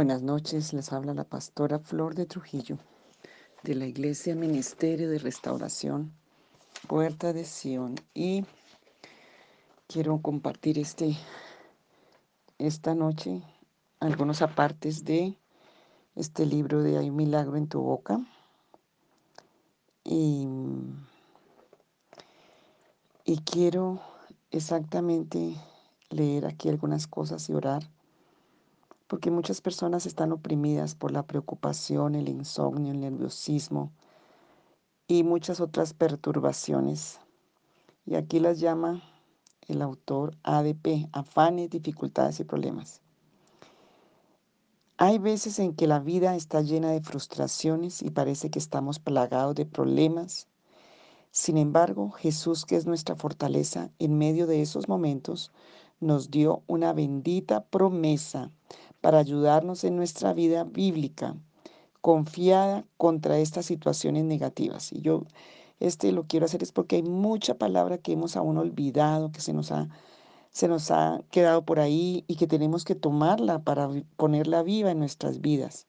Buenas 0.00 0.22
noches, 0.22 0.72
les 0.72 0.94
habla 0.94 1.12
la 1.12 1.24
pastora 1.24 1.78
Flor 1.78 2.14
de 2.14 2.24
Trujillo 2.24 2.78
de 3.62 3.74
la 3.74 3.84
Iglesia 3.84 4.34
Ministerio 4.34 5.10
de 5.10 5.18
Restauración 5.18 6.14
Puerta 6.88 7.34
de 7.34 7.44
Sion 7.44 7.96
y 8.14 8.46
quiero 9.88 10.22
compartir 10.22 10.78
este 10.78 11.18
esta 12.56 12.94
noche 12.94 13.42
algunos 13.98 14.40
apartes 14.40 15.04
de 15.04 15.36
este 16.16 16.46
libro 16.46 16.82
de 16.82 16.96
Hay 16.96 17.10
un 17.10 17.16
milagro 17.16 17.58
en 17.58 17.68
tu 17.68 17.82
boca. 17.82 18.20
Y, 20.02 20.48
y 23.26 23.36
quiero 23.40 24.00
exactamente 24.50 25.56
leer 26.08 26.46
aquí 26.46 26.70
algunas 26.70 27.06
cosas 27.06 27.50
y 27.50 27.52
orar 27.52 27.82
porque 29.10 29.32
muchas 29.32 29.60
personas 29.60 30.06
están 30.06 30.30
oprimidas 30.30 30.94
por 30.94 31.10
la 31.10 31.24
preocupación, 31.24 32.14
el 32.14 32.28
insomnio, 32.28 32.92
el 32.92 33.00
nerviosismo 33.00 33.90
y 35.08 35.24
muchas 35.24 35.58
otras 35.58 35.94
perturbaciones. 35.94 37.18
Y 38.06 38.14
aquí 38.14 38.38
las 38.38 38.60
llama 38.60 39.02
el 39.66 39.82
autor 39.82 40.36
ADP, 40.44 41.08
afanes, 41.10 41.70
dificultades 41.70 42.38
y 42.38 42.44
problemas. 42.44 43.02
Hay 44.96 45.18
veces 45.18 45.58
en 45.58 45.74
que 45.74 45.88
la 45.88 45.98
vida 45.98 46.36
está 46.36 46.60
llena 46.60 46.92
de 46.92 47.00
frustraciones 47.00 48.02
y 48.02 48.10
parece 48.10 48.48
que 48.48 48.60
estamos 48.60 49.00
plagados 49.00 49.56
de 49.56 49.66
problemas. 49.66 50.46
Sin 51.32 51.58
embargo, 51.58 52.12
Jesús, 52.12 52.64
que 52.64 52.76
es 52.76 52.86
nuestra 52.86 53.16
fortaleza, 53.16 53.90
en 53.98 54.16
medio 54.18 54.46
de 54.46 54.62
esos 54.62 54.88
momentos 54.88 55.50
nos 55.98 56.30
dio 56.30 56.62
una 56.68 56.92
bendita 56.92 57.64
promesa 57.64 58.52
para 59.00 59.18
ayudarnos 59.18 59.84
en 59.84 59.96
nuestra 59.96 60.32
vida 60.32 60.64
bíblica, 60.64 61.36
confiada 62.00 62.84
contra 62.96 63.38
estas 63.38 63.66
situaciones 63.66 64.24
negativas. 64.24 64.92
Y 64.92 65.00
yo 65.00 65.24
este 65.80 66.12
lo 66.12 66.24
quiero 66.26 66.46
hacer 66.46 66.62
es 66.62 66.72
porque 66.72 66.96
hay 66.96 67.02
mucha 67.02 67.54
palabra 67.58 67.98
que 67.98 68.12
hemos 68.12 68.36
aún 68.36 68.58
olvidado, 68.58 69.32
que 69.32 69.40
se 69.40 69.52
nos 69.52 69.72
ha 69.72 69.88
se 70.50 70.68
nos 70.68 70.90
ha 70.90 71.22
quedado 71.30 71.64
por 71.64 71.78
ahí 71.80 72.24
y 72.26 72.36
que 72.36 72.46
tenemos 72.46 72.84
que 72.84 72.96
tomarla 72.96 73.62
para 73.62 73.88
ponerla 74.16 74.62
viva 74.62 74.90
en 74.90 74.98
nuestras 74.98 75.40
vidas. 75.40 75.86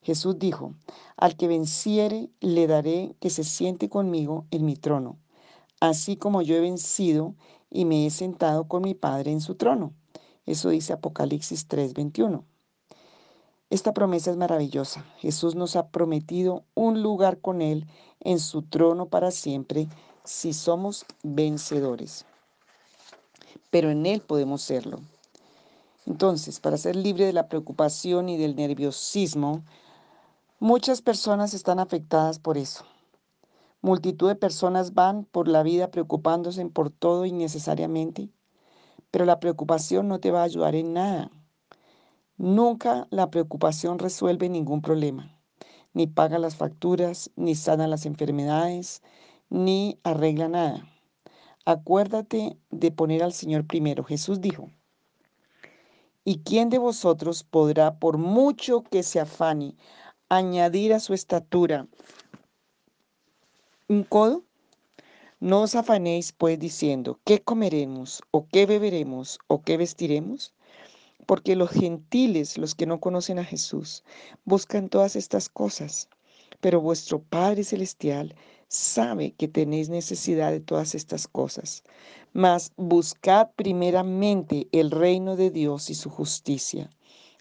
Jesús 0.00 0.38
dijo, 0.38 0.74
al 1.16 1.36
que 1.36 1.48
venciere 1.48 2.30
le 2.40 2.66
daré 2.66 3.16
que 3.20 3.30
se 3.30 3.44
siente 3.44 3.88
conmigo 3.88 4.46
en 4.50 4.64
mi 4.64 4.76
trono, 4.76 5.18
así 5.80 6.16
como 6.16 6.40
yo 6.42 6.56
he 6.56 6.60
vencido 6.60 7.34
y 7.70 7.84
me 7.84 8.06
he 8.06 8.10
sentado 8.10 8.66
con 8.66 8.82
mi 8.82 8.94
Padre 8.94 9.32
en 9.32 9.40
su 9.40 9.56
trono. 9.56 9.92
Eso 10.48 10.70
dice 10.70 10.94
Apocalipsis 10.94 11.68
3:21. 11.68 12.42
Esta 13.68 13.92
promesa 13.92 14.30
es 14.30 14.38
maravillosa. 14.38 15.04
Jesús 15.18 15.54
nos 15.54 15.76
ha 15.76 15.88
prometido 15.88 16.64
un 16.74 17.02
lugar 17.02 17.42
con 17.42 17.60
Él 17.60 17.86
en 18.20 18.38
su 18.40 18.62
trono 18.62 19.10
para 19.10 19.30
siempre 19.30 19.88
si 20.24 20.54
somos 20.54 21.04
vencedores. 21.22 22.24
Pero 23.68 23.90
en 23.90 24.06
Él 24.06 24.22
podemos 24.22 24.62
serlo. 24.62 25.00
Entonces, 26.06 26.60
para 26.60 26.78
ser 26.78 26.96
libre 26.96 27.26
de 27.26 27.34
la 27.34 27.48
preocupación 27.48 28.30
y 28.30 28.38
del 28.38 28.56
nerviosismo, 28.56 29.62
muchas 30.60 31.02
personas 31.02 31.52
están 31.52 31.78
afectadas 31.78 32.38
por 32.38 32.56
eso. 32.56 32.86
Multitud 33.82 34.28
de 34.28 34.34
personas 34.34 34.94
van 34.94 35.26
por 35.26 35.46
la 35.46 35.62
vida 35.62 35.90
preocupándose 35.90 36.64
por 36.70 36.88
todo 36.88 37.26
innecesariamente, 37.26 38.30
pero 39.10 39.24
la 39.24 39.40
preocupación 39.40 40.08
no 40.08 40.20
te 40.20 40.30
va 40.30 40.40
a 40.40 40.44
ayudar 40.44 40.74
en 40.74 40.92
nada. 40.92 41.30
Nunca 42.36 43.06
la 43.10 43.30
preocupación 43.30 43.98
resuelve 43.98 44.48
ningún 44.48 44.80
problema, 44.80 45.36
ni 45.92 46.06
paga 46.06 46.38
las 46.38 46.56
facturas, 46.56 47.30
ni 47.36 47.54
sana 47.54 47.88
las 47.88 48.06
enfermedades, 48.06 49.02
ni 49.50 49.98
arregla 50.04 50.48
nada. 50.48 50.86
Acuérdate 51.64 52.56
de 52.70 52.90
poner 52.90 53.22
al 53.22 53.32
Señor 53.32 53.66
primero. 53.66 54.04
Jesús 54.04 54.40
dijo, 54.40 54.70
¿y 56.24 56.38
quién 56.42 56.70
de 56.70 56.78
vosotros 56.78 57.42
podrá, 57.42 57.98
por 57.98 58.18
mucho 58.18 58.82
que 58.82 59.02
se 59.02 59.20
afane, 59.20 59.76
añadir 60.28 60.94
a 60.94 61.00
su 61.00 61.14
estatura 61.14 61.88
un 63.88 64.04
codo? 64.04 64.44
No 65.40 65.62
os 65.62 65.74
afanéis 65.74 66.32
pues 66.32 66.58
diciendo, 66.58 67.20
¿qué 67.24 67.40
comeremos? 67.40 68.22
¿O 68.30 68.46
qué 68.46 68.66
beberemos? 68.66 69.38
¿O 69.46 69.62
qué 69.62 69.76
vestiremos? 69.76 70.54
porque 71.28 71.56
los 71.56 71.68
gentiles, 71.68 72.56
los 72.56 72.74
que 72.74 72.86
no 72.86 73.00
conocen 73.00 73.38
a 73.38 73.44
Jesús, 73.44 74.02
buscan 74.46 74.88
todas 74.88 75.14
estas 75.14 75.50
cosas, 75.50 76.08
pero 76.62 76.80
vuestro 76.80 77.20
Padre 77.20 77.64
Celestial 77.64 78.34
sabe 78.68 79.32
que 79.32 79.46
tenéis 79.46 79.90
necesidad 79.90 80.50
de 80.50 80.60
todas 80.60 80.94
estas 80.94 81.28
cosas. 81.28 81.84
Mas 82.32 82.72
buscad 82.78 83.48
primeramente 83.56 84.68
el 84.72 84.90
reino 84.90 85.36
de 85.36 85.50
Dios 85.50 85.90
y 85.90 85.94
su 85.94 86.08
justicia. 86.08 86.88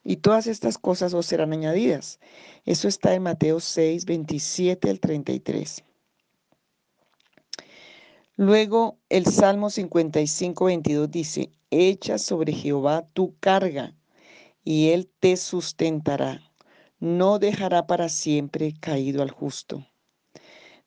Y 0.03 0.17
todas 0.17 0.47
estas 0.47 0.77
cosas 0.77 1.13
os 1.13 1.25
serán 1.25 1.53
añadidas. 1.53 2.19
Eso 2.65 2.89
está 2.89 3.13
en 3.13 3.23
Mateo 3.23 3.61
6, 3.61 4.03
27 4.03 4.89
al 4.89 4.99
33. 4.99 5.85
Luego 8.39 8.99
el 9.09 9.25
Salmo 9.25 9.71
55, 9.71 10.65
22 10.65 11.09
dice, 11.09 11.49
echa 11.71 12.19
sobre 12.19 12.53
Jehová 12.53 13.09
tu 13.13 13.35
carga 13.39 13.95
y 14.63 14.89
él 14.89 15.09
te 15.19 15.37
sustentará. 15.37 16.43
No 16.99 17.39
dejará 17.39 17.87
para 17.87 18.09
siempre 18.09 18.75
caído 18.79 19.23
al 19.23 19.31
justo. 19.31 19.87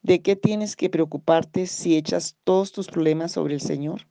¿De 0.01 0.23
qué 0.23 0.37
tienes 0.37 0.77
que 0.77 0.91
preocuparte 0.91 1.67
si 1.67 1.97
echas 1.97 2.37
todos 2.45 2.71
tus 2.71 2.87
problemas 2.87 3.33
sobre 3.33 3.55
el 3.55 3.61
Señor? 3.61 4.07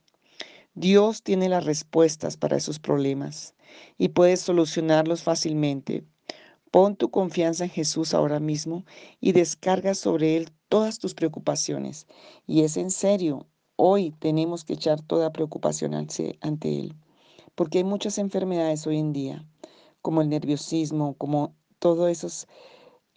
Dios 0.73 1.23
tiene 1.23 1.47
las 1.47 1.63
respuestas 1.63 2.35
para 2.35 2.57
esos 2.57 2.77
problemas 2.77 3.55
y 3.97 4.09
puedes 4.09 4.41
solucionarlos 4.41 5.23
fácilmente. 5.23 6.03
Pon 6.71 6.97
tu 6.97 7.09
confianza 7.09 7.63
en 7.63 7.69
Jesús 7.69 8.13
ahora 8.13 8.41
mismo 8.41 8.85
y 9.21 9.31
descarga 9.31 9.95
sobre 9.95 10.35
Él 10.35 10.49
todas 10.69 10.99
tus 10.99 11.13
preocupaciones. 11.13 12.07
Y 12.47 12.61
es 12.61 12.77
en 12.77 12.91
serio, 12.91 13.47
Hoy 13.81 14.11
tenemos 14.19 14.65
que 14.65 14.73
echar 14.73 14.99
toda 14.99 15.31
preocupación 15.31 15.93
ante 15.93 16.37
Él, 16.41 16.97
porque 17.55 17.77
hay 17.77 17.85
muchas 17.85 18.17
enfermedades 18.17 18.85
hoy 18.85 18.97
en 18.97 19.13
día, 19.13 19.45
como 20.01 20.21
el 20.21 20.27
nerviosismo, 20.27 21.13
como 21.13 21.55
todas 21.79 22.11
esas 22.11 22.47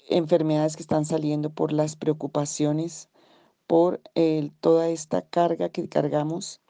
enfermedades 0.09 0.77
que 0.77 0.85
están 0.85 1.05
saliendo 1.05 1.51
por 1.51 1.73
las 1.73 1.97
preocupaciones, 1.97 3.09
por 3.67 4.01
toda 4.61 4.89
esta 4.89 5.23
carga 5.23 5.69
que 5.69 5.89
cargamos 5.89 6.61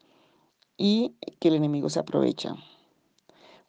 y 0.78 1.14
que 1.38 1.48
el 1.48 1.56
enemigo 1.56 1.90
se 1.90 2.00
aprovecha. 2.00 2.56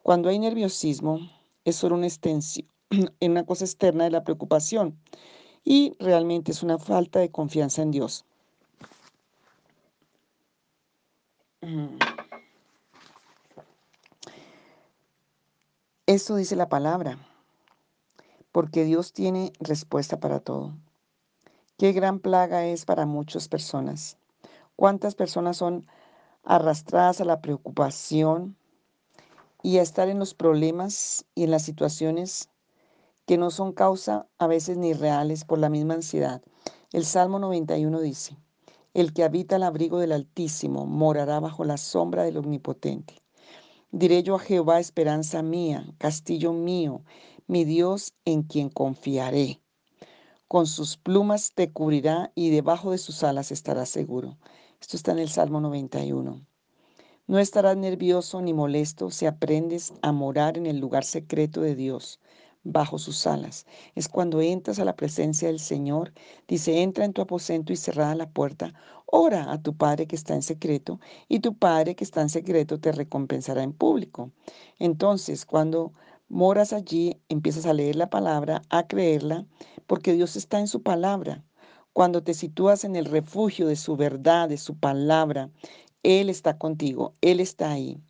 Cuando 0.02 0.30
hay 0.30 0.38
nerviosismo, 0.38 1.18
es 1.66 1.76
solo 1.76 1.96
una 1.96 2.06
extensión, 2.06 2.66
una 3.20 3.44
cosa 3.44 3.66
externa 3.66 4.04
de 4.04 4.10
la 4.10 4.24
preocupación 4.24 4.98
y 5.64 5.96
realmente 5.98 6.52
es 6.52 6.62
una 6.62 6.78
falta 6.78 7.18
de 7.18 7.30
confianza 7.30 7.82
en 7.82 7.90
Dios. 7.90 8.24
Esto 16.06 16.36
dice 16.36 16.54
la 16.54 16.68
palabra, 16.68 17.18
porque 18.52 18.84
Dios 18.84 19.14
tiene 19.14 19.52
respuesta 19.58 20.20
para 20.20 20.40
todo. 20.40 20.74
Qué 21.78 21.92
gran 21.92 22.20
plaga 22.20 22.66
es 22.66 22.84
para 22.84 23.06
muchas 23.06 23.48
personas. 23.48 24.18
¿Cuántas 24.76 25.14
personas 25.14 25.56
son 25.56 25.86
arrastradas 26.44 27.20
a 27.20 27.24
la 27.24 27.40
preocupación 27.40 28.56
y 29.62 29.78
a 29.78 29.82
estar 29.82 30.08
en 30.08 30.18
los 30.18 30.34
problemas 30.34 31.24
y 31.34 31.44
en 31.44 31.50
las 31.50 31.62
situaciones 31.62 32.50
que 33.26 33.38
no 33.38 33.50
son 33.50 33.72
causa 33.72 34.28
a 34.38 34.46
veces 34.46 34.76
ni 34.76 34.92
reales 34.92 35.44
por 35.44 35.58
la 35.58 35.68
misma 35.68 35.94
ansiedad? 35.94 36.42
El 36.92 37.04
Salmo 37.04 37.38
91 37.38 38.00
dice, 38.00 38.36
el 38.94 39.12
que 39.12 39.24
habita 39.24 39.56
el 39.56 39.64
abrigo 39.64 39.98
del 39.98 40.12
Altísimo 40.12 40.86
morará 40.86 41.40
bajo 41.40 41.64
la 41.64 41.76
sombra 41.76 42.22
del 42.22 42.36
Omnipotente. 42.36 43.22
Diré 43.90 44.22
yo 44.22 44.36
a 44.36 44.38
Jehová, 44.38 44.80
esperanza 44.80 45.42
mía, 45.42 45.84
castillo 45.98 46.52
mío, 46.52 47.02
mi 47.46 47.64
Dios 47.64 48.14
en 48.24 48.42
quien 48.42 48.68
confiaré. 48.70 49.60
Con 50.48 50.66
sus 50.66 50.96
plumas 50.96 51.52
te 51.54 51.72
cubrirá 51.72 52.30
y 52.34 52.50
debajo 52.50 52.92
de 52.92 52.98
sus 52.98 53.22
alas 53.24 53.50
estarás 53.50 53.88
seguro. 53.88 54.38
Esto 54.80 54.96
está 54.96 55.12
en 55.12 55.18
el 55.18 55.28
Salmo 55.28 55.60
91. 55.60 56.46
No 57.26 57.38
estarás 57.38 57.76
nervioso 57.76 58.42
ni 58.42 58.52
molesto 58.52 59.10
si 59.10 59.26
aprendes 59.26 59.94
a 60.02 60.12
morar 60.12 60.58
en 60.58 60.66
el 60.66 60.78
lugar 60.78 61.04
secreto 61.04 61.60
de 61.62 61.74
Dios, 61.74 62.20
bajo 62.64 62.98
sus 62.98 63.26
alas. 63.26 63.66
Es 63.94 64.08
cuando 64.08 64.40
entras 64.40 64.78
a 64.78 64.84
la 64.84 64.96
presencia 64.96 65.48
del 65.48 65.60
Señor, 65.60 66.12
dice, 66.48 66.82
entra 66.82 67.04
en 67.04 67.12
tu 67.12 67.22
aposento 67.22 67.72
y 67.72 67.76
cerrada 67.76 68.14
la 68.14 68.30
puerta, 68.30 68.74
ora 69.06 69.52
a 69.52 69.62
tu 69.62 69.76
Padre 69.76 70.06
que 70.06 70.16
está 70.16 70.34
en 70.34 70.42
secreto 70.42 70.98
y 71.28 71.40
tu 71.40 71.56
Padre 71.56 71.94
que 71.94 72.04
está 72.04 72.22
en 72.22 72.30
secreto 72.30 72.80
te 72.80 72.92
recompensará 72.92 73.62
en 73.62 73.72
público. 73.72 74.32
Entonces, 74.78 75.46
cuando 75.46 75.92
Moras 76.28 76.72
allí, 76.72 77.20
empiezas 77.28 77.66
a 77.66 77.74
leer 77.74 77.96
la 77.96 78.08
palabra, 78.08 78.62
a 78.70 78.86
creerla, 78.86 79.46
porque 79.86 80.14
Dios 80.14 80.36
está 80.36 80.58
en 80.58 80.66
su 80.68 80.82
palabra. 80.82 81.44
Cuando 81.92 82.22
te 82.22 82.34
sitúas 82.34 82.84
en 82.84 82.96
el 82.96 83.04
refugio 83.04 83.66
de 83.66 83.76
su 83.76 83.96
verdad, 83.96 84.48
de 84.48 84.56
su 84.56 84.74
palabra, 84.76 85.50
Él 86.02 86.30
está 86.30 86.58
contigo, 86.58 87.14
Él 87.20 87.40
está 87.40 87.70
ahí. 87.70 88.00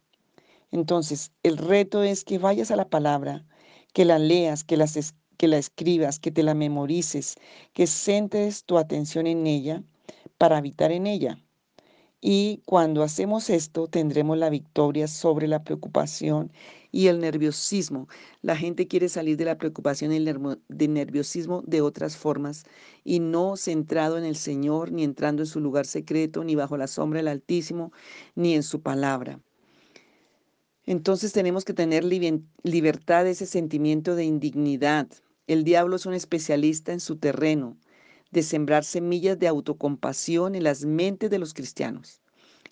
Entonces, 0.71 1.33
el 1.43 1.59
reto 1.59 2.03
es 2.03 2.25
que 2.25 2.39
vayas 2.39 2.71
a 2.71 2.77
la 2.77 2.89
palabra, 2.89 3.45
que 3.95 4.05
la 4.05 4.19
leas, 4.19 4.65
que, 4.65 4.77
las, 4.77 5.15
que 5.39 5.49
la 5.49 5.57
escribas, 5.57 6.19
que 6.19 6.31
te 6.31 6.43
la 6.43 6.55
memorices, 6.55 7.37
que 7.73 7.87
centres 7.87 8.65
tu 8.65 8.77
atención 8.77 9.27
en 9.27 9.47
ella 9.47 9.83
para 10.37 10.59
habitar 10.59 10.93
en 10.93 11.07
ella. 11.07 11.39
Y 12.21 12.63
cuando 12.65 13.03
hacemos 13.03 13.51
esto, 13.51 13.87
tendremos 13.87 14.39
la 14.39 14.51
victoria 14.51 15.09
sobre 15.09 15.47
la 15.47 15.63
preocupación 15.63 16.53
y 16.91 17.09
el 17.09 17.21
nerviosismo. 17.21 18.09
La 18.41 18.57
gente 18.57 18.89
quiere 18.89 19.09
salir 19.11 19.37
de 19.37 19.45
la 19.45 19.59
preocupación 19.59 20.11
y 20.11 20.17
el 20.17 20.95
nerviosismo 20.95 21.63
de 21.67 21.83
otras 21.83 22.17
formas 22.17 22.65
y 23.05 23.21
no 23.21 23.57
centrado 23.57 24.19
en 24.19 24.25
el 24.25 24.37
Señor, 24.37 24.91
ni 24.91 25.05
entrando 25.05 25.43
en 25.43 25.47
su 25.47 25.61
lugar 25.61 25.87
secreto, 25.87 26.45
ni 26.45 26.55
bajo 26.55 26.77
la 26.79 26.87
sombra 26.87 27.19
del 27.19 27.29
Altísimo, 27.29 27.93
ni 28.35 28.55
en 28.55 28.63
su 28.63 28.81
palabra. 28.81 29.39
Entonces 30.87 31.33
tenemos 31.33 31.65
que 31.65 31.73
tener 31.73 32.05
libertad 32.05 33.25
de 33.25 33.31
ese 33.31 33.47
sentimiento 33.47 34.15
de 34.15 34.25
indignidad. 34.25 35.09
El 35.47 35.65
diablo 35.65 35.97
es 35.97 36.07
un 36.07 36.15
especialista 36.15 36.93
en 36.93 37.01
su 37.01 37.17
terreno, 37.17 37.77
de 38.31 38.43
sembrar 38.43 38.85
semillas 38.85 39.39
de 39.39 39.49
autocompasión 39.49 40.55
en 40.55 40.65
las 40.65 40.85
mentes 40.85 41.31
de 41.31 41.39
los 41.39 41.55
cristianos. 41.55 42.21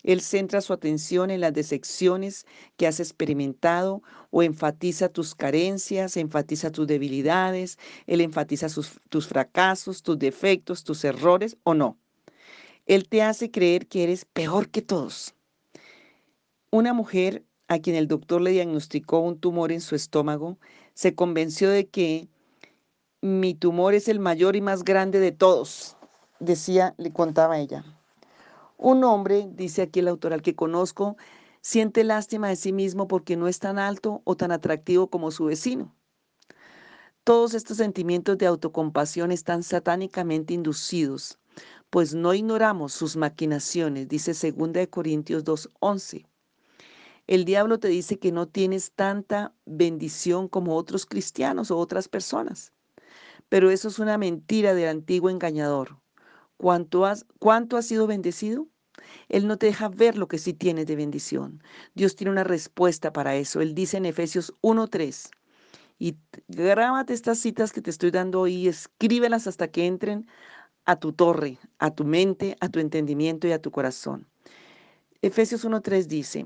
Él 0.03 0.19
centra 0.19 0.59
su 0.59 0.73
atención 0.73 1.31
en 1.31 1.39
las 1.39 1.53
decepciones 1.53 2.45
que 2.75 2.87
has 2.87 2.99
experimentado 2.99 4.03
o 4.31 4.43
enfatiza 4.43 5.07
tus 5.07 5.33
carencias, 5.33 6.17
enfatiza 6.17 6.71
tus 6.71 6.85
debilidades, 6.87 7.79
él 8.05 8.19
enfatiza 8.19 8.67
tus 9.09 9.27
fracasos, 9.27 10.03
tus 10.03 10.19
defectos, 10.19 10.83
tus 10.83 11.05
errores 11.05 11.55
o 11.63 11.73
no. 11.73 11.97
Él 12.85 13.07
te 13.07 13.21
hace 13.21 13.49
creer 13.49 13.87
que 13.87 14.03
eres 14.03 14.25
peor 14.25 14.69
que 14.69 14.81
todos. 14.81 15.35
Una 16.69 16.93
mujer 16.93 17.45
a 17.73 17.79
quien 17.79 17.95
el 17.95 18.07
doctor 18.07 18.41
le 18.41 18.51
diagnosticó 18.51 19.19
un 19.19 19.39
tumor 19.39 19.71
en 19.71 19.81
su 19.81 19.95
estómago, 19.95 20.57
se 20.93 21.15
convenció 21.15 21.69
de 21.69 21.87
que 21.87 22.27
mi 23.21 23.53
tumor 23.53 23.93
es 23.93 24.07
el 24.07 24.19
mayor 24.19 24.55
y 24.55 24.61
más 24.61 24.83
grande 24.83 25.19
de 25.19 25.31
todos, 25.31 25.97
decía, 26.39 26.93
le 26.97 27.11
contaba 27.11 27.59
ella. 27.59 27.83
Un 28.77 29.03
hombre, 29.03 29.47
dice 29.53 29.81
aquí 29.81 29.99
el 30.01 30.07
autor 30.07 30.33
al 30.33 30.41
que 30.41 30.55
conozco, 30.55 31.15
siente 31.61 32.03
lástima 32.03 32.49
de 32.49 32.57
sí 32.57 32.73
mismo 32.73 33.07
porque 33.07 33.37
no 33.37 33.47
es 33.47 33.59
tan 33.59 33.79
alto 33.79 34.21
o 34.25 34.35
tan 34.35 34.51
atractivo 34.51 35.07
como 35.07 35.31
su 35.31 35.45
vecino. 35.45 35.95
Todos 37.23 37.53
estos 37.53 37.77
sentimientos 37.77 38.37
de 38.37 38.47
autocompasión 38.47 39.31
están 39.31 39.63
satánicamente 39.63 40.53
inducidos, 40.53 41.39
pues 41.89 42.13
no 42.13 42.33
ignoramos 42.33 42.91
sus 42.91 43.15
maquinaciones, 43.15 44.09
dice 44.09 44.33
2 44.33 44.87
Corintios 44.89 45.45
2.11. 45.45 46.25
El 47.25 47.45
diablo 47.45 47.79
te 47.79 47.87
dice 47.87 48.19
que 48.19 48.31
no 48.31 48.47
tienes 48.47 48.91
tanta 48.91 49.53
bendición 49.65 50.49
como 50.49 50.75
otros 50.75 51.05
cristianos 51.05 51.71
o 51.71 51.77
otras 51.77 52.09
personas. 52.09 52.73
Pero 53.47 53.69
eso 53.69 53.87
es 53.87 53.99
una 53.99 54.17
mentira 54.17 54.73
del 54.73 54.89
antiguo 54.89 55.29
engañador. 55.29 55.99
¿Cuánto 56.57 57.05
has, 57.05 57.25
cuánto 57.39 57.77
has 57.77 57.85
sido 57.85 58.07
bendecido? 58.07 58.67
Él 59.29 59.47
no 59.47 59.57
te 59.57 59.67
deja 59.67 59.89
ver 59.89 60.17
lo 60.17 60.27
que 60.27 60.37
sí 60.37 60.53
tienes 60.53 60.85
de 60.85 60.95
bendición. 60.95 61.63
Dios 61.95 62.15
tiene 62.15 62.31
una 62.31 62.43
respuesta 62.43 63.13
para 63.13 63.35
eso. 63.35 63.61
Él 63.61 63.73
dice 63.73 63.97
en 63.97 64.05
Efesios 64.05 64.53
1.3. 64.61 65.29
Y 65.99 66.17
grábate 66.47 67.13
estas 67.13 67.39
citas 67.39 67.71
que 67.71 67.81
te 67.81 67.89
estoy 67.89 68.11
dando 68.11 68.41
hoy, 68.41 68.67
escríbelas 68.67 69.47
hasta 69.47 69.69
que 69.69 69.85
entren 69.85 70.27
a 70.85 70.97
tu 70.97 71.13
torre, 71.13 71.57
a 71.79 71.91
tu 71.91 72.03
mente, 72.03 72.57
a 72.59 72.69
tu 72.69 72.79
entendimiento 72.79 73.47
y 73.47 73.53
a 73.53 73.61
tu 73.61 73.71
corazón. 73.71 74.27
Efesios 75.21 75.63
1.3 75.63 76.07
dice, 76.07 76.45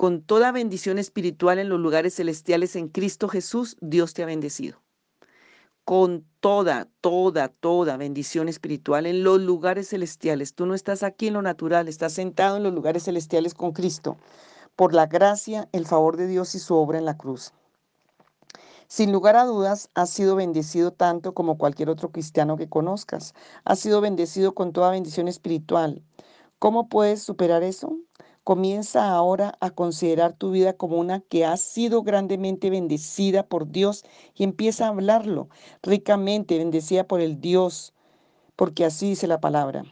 con 0.00 0.22
toda 0.22 0.50
bendición 0.50 0.98
espiritual 0.98 1.58
en 1.58 1.68
los 1.68 1.78
lugares 1.78 2.14
celestiales 2.14 2.74
en 2.74 2.88
Cristo 2.88 3.28
Jesús, 3.28 3.76
Dios 3.82 4.14
te 4.14 4.22
ha 4.22 4.26
bendecido. 4.26 4.80
Con 5.84 6.24
toda, 6.40 6.88
toda, 7.02 7.48
toda 7.48 7.98
bendición 7.98 8.48
espiritual 8.48 9.04
en 9.04 9.22
los 9.22 9.42
lugares 9.42 9.90
celestiales. 9.90 10.54
Tú 10.54 10.64
no 10.64 10.72
estás 10.72 11.02
aquí 11.02 11.26
en 11.26 11.34
lo 11.34 11.42
natural, 11.42 11.86
estás 11.86 12.14
sentado 12.14 12.56
en 12.56 12.62
los 12.62 12.72
lugares 12.72 13.04
celestiales 13.04 13.52
con 13.52 13.72
Cristo, 13.72 14.16
por 14.74 14.94
la 14.94 15.04
gracia, 15.04 15.68
el 15.72 15.84
favor 15.84 16.16
de 16.16 16.28
Dios 16.28 16.54
y 16.54 16.60
su 16.60 16.76
obra 16.76 16.96
en 16.96 17.04
la 17.04 17.18
cruz. 17.18 17.52
Sin 18.88 19.12
lugar 19.12 19.36
a 19.36 19.44
dudas, 19.44 19.90
has 19.94 20.08
sido 20.08 20.34
bendecido 20.34 20.92
tanto 20.92 21.34
como 21.34 21.58
cualquier 21.58 21.90
otro 21.90 22.10
cristiano 22.10 22.56
que 22.56 22.70
conozcas. 22.70 23.34
Has 23.66 23.80
sido 23.80 24.00
bendecido 24.00 24.54
con 24.54 24.72
toda 24.72 24.92
bendición 24.92 25.28
espiritual. 25.28 26.02
¿Cómo 26.58 26.88
puedes 26.88 27.22
superar 27.22 27.62
eso? 27.62 27.98
Comienza 28.50 29.12
ahora 29.12 29.56
a 29.60 29.70
considerar 29.70 30.32
tu 30.32 30.50
vida 30.50 30.72
como 30.72 30.98
una 30.98 31.20
que 31.20 31.44
ha 31.44 31.56
sido 31.56 32.02
grandemente 32.02 32.68
bendecida 32.68 33.44
por 33.44 33.70
Dios 33.70 34.04
y 34.34 34.42
empieza 34.42 34.86
a 34.86 34.88
hablarlo 34.88 35.48
ricamente, 35.84 36.58
bendecida 36.58 37.06
por 37.06 37.20
el 37.20 37.40
Dios, 37.40 37.94
porque 38.56 38.84
así 38.84 39.10
dice 39.10 39.28
la 39.28 39.40
palabra. 39.40 39.84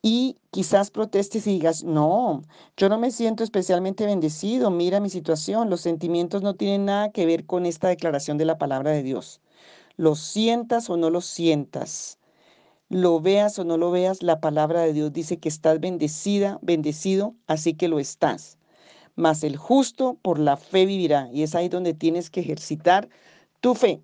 Y 0.00 0.38
quizás 0.50 0.90
protestes 0.90 1.46
y 1.46 1.50
digas, 1.50 1.84
no, 1.84 2.40
yo 2.78 2.88
no 2.88 2.98
me 2.98 3.10
siento 3.10 3.44
especialmente 3.44 4.06
bendecido, 4.06 4.70
mira 4.70 4.98
mi 4.98 5.10
situación, 5.10 5.68
los 5.68 5.82
sentimientos 5.82 6.40
no 6.40 6.54
tienen 6.54 6.86
nada 6.86 7.12
que 7.12 7.26
ver 7.26 7.44
con 7.44 7.66
esta 7.66 7.88
declaración 7.88 8.38
de 8.38 8.46
la 8.46 8.56
palabra 8.56 8.92
de 8.92 9.02
Dios. 9.02 9.42
Lo 9.98 10.14
sientas 10.14 10.88
o 10.88 10.96
no 10.96 11.10
lo 11.10 11.20
sientas, 11.20 12.18
lo 12.92 13.20
veas 13.20 13.58
o 13.58 13.64
no 13.64 13.78
lo 13.78 13.90
veas, 13.90 14.22
la 14.22 14.38
palabra 14.40 14.82
de 14.82 14.92
Dios 14.92 15.14
dice 15.14 15.38
que 15.38 15.48
estás 15.48 15.80
bendecida, 15.80 16.58
bendecido, 16.60 17.34
así 17.46 17.72
que 17.72 17.88
lo 17.88 17.98
estás. 17.98 18.58
Mas 19.16 19.44
el 19.44 19.56
justo 19.56 20.18
por 20.20 20.38
la 20.38 20.58
fe 20.58 20.84
vivirá. 20.84 21.30
Y 21.32 21.42
es 21.42 21.54
ahí 21.54 21.70
donde 21.70 21.94
tienes 21.94 22.28
que 22.28 22.40
ejercitar 22.40 23.08
tu 23.60 23.74
fe. 23.74 24.02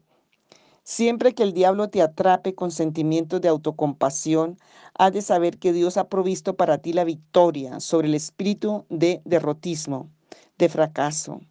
Siempre 0.84 1.34
que 1.34 1.42
el 1.42 1.52
diablo 1.52 1.90
te 1.90 2.00
atrape 2.00 2.54
con 2.54 2.70
sentimientos 2.70 3.42
de 3.42 3.48
autocompasión, 3.48 4.56
has 4.94 5.12
de 5.12 5.20
saber 5.20 5.58
que 5.58 5.74
Dios 5.74 5.98
ha 5.98 6.08
provisto 6.08 6.56
para 6.56 6.78
ti 6.78 6.94
la 6.94 7.04
victoria 7.04 7.80
sobre 7.80 8.08
el 8.08 8.14
espíritu 8.14 8.86
de 8.88 9.20
derrotismo, 9.26 10.08
de 10.56 10.70
fracaso. 10.70 11.42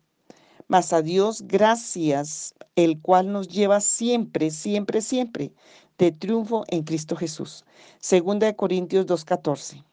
Mas 0.68 0.92
a 0.94 1.02
Dios 1.02 1.44
gracias, 1.48 2.54
el 2.76 3.02
cual 3.02 3.32
nos 3.32 3.48
lleva 3.48 3.80
siempre, 3.80 4.52
siempre, 4.52 5.02
siempre 5.02 5.54
de 5.98 6.12
triunfo 6.12 6.64
en 6.68 6.84
Cristo 6.84 7.16
Jesús. 7.16 7.66
Segunda 8.00 8.48
de 8.48 8.56
Corintios 8.56 9.06
2.14. 9.06 9.84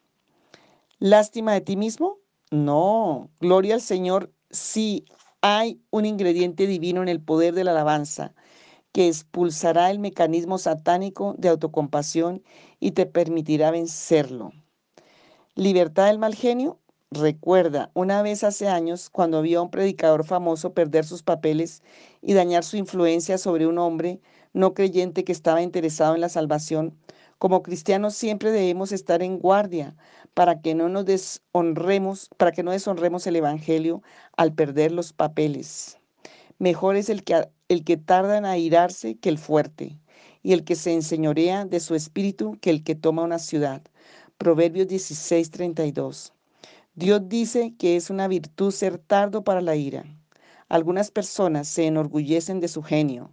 ¿Lástima 0.99 1.53
de 1.53 1.61
ti 1.61 1.77
mismo? 1.77 2.19
No, 2.51 3.31
gloria 3.41 3.75
al 3.75 3.81
Señor 3.81 4.33
sí 4.51 5.05
hay 5.41 5.81
un 5.91 6.07
ingrediente 6.07 6.67
divino 6.67 7.03
en 7.03 7.09
el 7.09 7.21
poder 7.21 7.55
de 7.55 7.65
la 7.65 7.73
alabanza 7.73 8.35
que 8.93 9.09
expulsará 9.09 9.91
el 9.91 9.99
mecanismo 9.99 10.57
satánico 10.57 11.35
de 11.37 11.49
autocompasión 11.49 12.43
y 12.81 12.93
te 12.93 13.07
permitirá 13.07 13.71
vencerlo. 13.73 14.53
Libertad 15.57 16.07
del 16.07 16.19
mal 16.19 16.35
genio. 16.35 16.79
Recuerda, 17.17 17.93
una 17.95 18.23
vez 18.23 18.43
hace 18.43 18.67
años, 18.67 19.09
cuando 19.09 19.41
vio 19.41 19.61
a 19.61 19.63
un 19.63 19.71
predicador 19.71 20.25
famoso 20.25 20.75
perder 20.75 21.05
sus 21.05 21.23
papeles 21.23 21.81
y 22.21 22.33
dañar 22.35 22.65
su 22.65 22.77
influencia 22.77 23.39
sobre 23.39 23.69
un 23.69 23.79
hombre, 23.79 24.21
no 24.53 24.75
creyente 24.75 25.23
que 25.23 25.31
estaba 25.31 25.63
interesado 25.63 26.17
en 26.17 26.21
la 26.21 26.29
salvación, 26.29 26.99
como 27.39 27.63
cristianos 27.63 28.17
siempre 28.17 28.51
debemos 28.51 28.91
estar 28.91 29.23
en 29.23 29.39
guardia 29.39 29.95
para 30.35 30.61
que 30.61 30.75
no 30.75 30.89
nos 30.89 31.05
deshonremos, 31.05 32.31
para 32.37 32.51
que 32.51 32.65
no 32.65 32.73
deshonremos 32.73 33.29
el 33.29 33.37
evangelio 33.37 34.03
al 34.37 34.53
perder 34.53 34.91
los 34.91 35.13
papeles. 35.13 36.01
Mejor 36.59 36.97
es 36.97 37.09
el 37.09 37.23
que, 37.23 37.49
el 37.69 37.85
que 37.85 37.97
tarda 37.97 38.39
en 38.39 38.45
airarse 38.45 39.15
que 39.19 39.29
el 39.29 39.39
fuerte, 39.39 40.01
y 40.43 40.53
el 40.53 40.65
que 40.65 40.75
se 40.75 40.93
enseñorea 40.93 41.65
de 41.65 41.79
su 41.79 41.95
espíritu 41.95 42.59
que 42.61 42.71
el 42.71 42.83
que 42.83 42.97
toma 42.97 43.23
una 43.23 43.39
ciudad. 43.39 43.83
Proverbios 44.37 44.89
16:32. 44.89 46.34
Dios 46.97 47.29
dice 47.29 47.75
que 47.77 47.97
es 47.97 48.09
una 48.09 48.29
virtud 48.29 48.71
ser 48.71 48.99
tardo 48.99 49.43
para 49.43 49.61
la 49.61 49.75
ira. 49.75 50.05
Algunas 50.69 51.11
personas 51.11 51.67
se 51.67 51.87
enorgullecen 51.87 52.61
de 52.61 52.69
su 52.69 52.85
genio, 52.85 53.33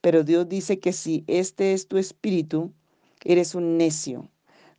pero 0.00 0.22
Dios 0.22 0.48
dice 0.48 0.78
que 0.78 0.92
si 0.92 1.24
este 1.26 1.72
es 1.72 1.88
tu 1.88 1.98
espíritu, 1.98 2.72
eres 3.24 3.56
un 3.56 3.76
necio. 3.76 4.30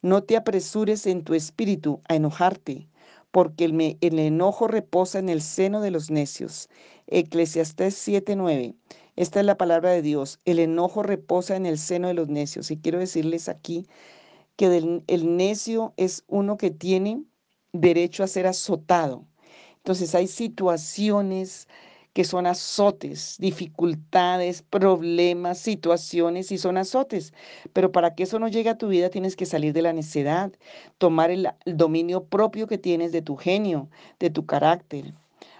No 0.01 0.23
te 0.23 0.38
apresures 0.38 1.07
en 1.07 1.25
tu 1.25 1.33
espíritu 1.33 2.00
a 2.07 2.15
enojarte, 2.15 2.88
porque 3.31 3.65
el, 3.65 3.97
el 4.00 4.19
enojo 4.19 4.69
reposa 4.69 5.19
en 5.19 5.27
el 5.27 5.41
seno 5.41 5.81
de 5.81 5.91
los 5.91 6.09
necios. 6.09 6.69
Eclesiastés 7.07 7.95
7:9. 7.95 8.75
Esta 9.17 9.41
es 9.41 9.45
la 9.45 9.57
palabra 9.57 9.89
de 9.89 10.01
Dios. 10.01 10.39
El 10.45 10.59
enojo 10.59 11.03
reposa 11.03 11.57
en 11.57 11.65
el 11.65 11.77
seno 11.77 12.07
de 12.07 12.13
los 12.13 12.29
necios. 12.29 12.71
Y 12.71 12.77
quiero 12.77 13.00
decirles 13.00 13.50
aquí 13.50 13.88
que 14.55 15.03
el 15.07 15.35
necio 15.35 15.93
es 15.97 16.23
uno 16.27 16.55
que 16.55 16.71
tiene 16.71 17.25
derecho 17.73 18.23
a 18.23 18.27
ser 18.27 18.47
azotado, 18.47 19.25
Entonces 19.77 20.13
hay 20.15 20.27
situaciones 20.27 21.67
que 22.13 22.23
son 22.25 22.45
azotes, 22.45 23.37
dificultades, 23.39 24.61
problemas, 24.63 25.59
situaciones 25.59 26.51
y 26.51 26.57
son 26.57 26.77
azotes. 26.77 27.33
Pero 27.73 27.91
para 27.91 28.15
que 28.15 28.23
eso 28.23 28.39
no 28.39 28.47
llegue 28.49 28.69
a 28.69 28.77
tu 28.77 28.87
vida 28.89 29.09
tienes 29.09 29.35
que 29.35 29.45
salir 29.45 29.73
de 29.73 29.81
la 29.81 29.93
necedad, 29.93 30.51
tomar 30.97 31.31
el, 31.31 31.49
dominio 31.65 32.25
propio 32.25 32.67
que 32.67 32.77
tienes 32.77 33.11
de 33.11 33.21
tu 33.21 33.37
genio, 33.37 33.89
de 34.19 34.29
tu 34.29 34.45
carácter. 34.45 35.13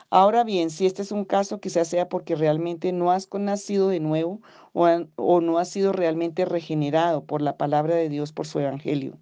Ahora 0.10 0.44
bien, 0.44 0.70
si 0.72 0.86
este 0.86 1.04
es 1.04 1.12
un 1.14 1.24
caso, 1.26 1.62
quizás 1.62 1.88
sea 1.88 2.10
porque 2.10 2.36
realmente 2.36 2.92
no 2.92 3.12
has 3.12 3.30
nacido 3.34 3.88
de 3.90 4.02
nuevo 4.02 4.42
o, 4.74 4.88
o 5.16 5.42
no 5.42 5.58
has 5.58 5.70
sido 5.70 5.94
realmente 5.94 6.44
regenerado 6.46 7.24
por 7.26 7.42
la 7.42 7.58
palabra 7.58 7.96
de 7.96 8.10
Dios, 8.10 8.34
por 8.34 8.46
su 8.48 8.60
evangelio. 8.60 9.18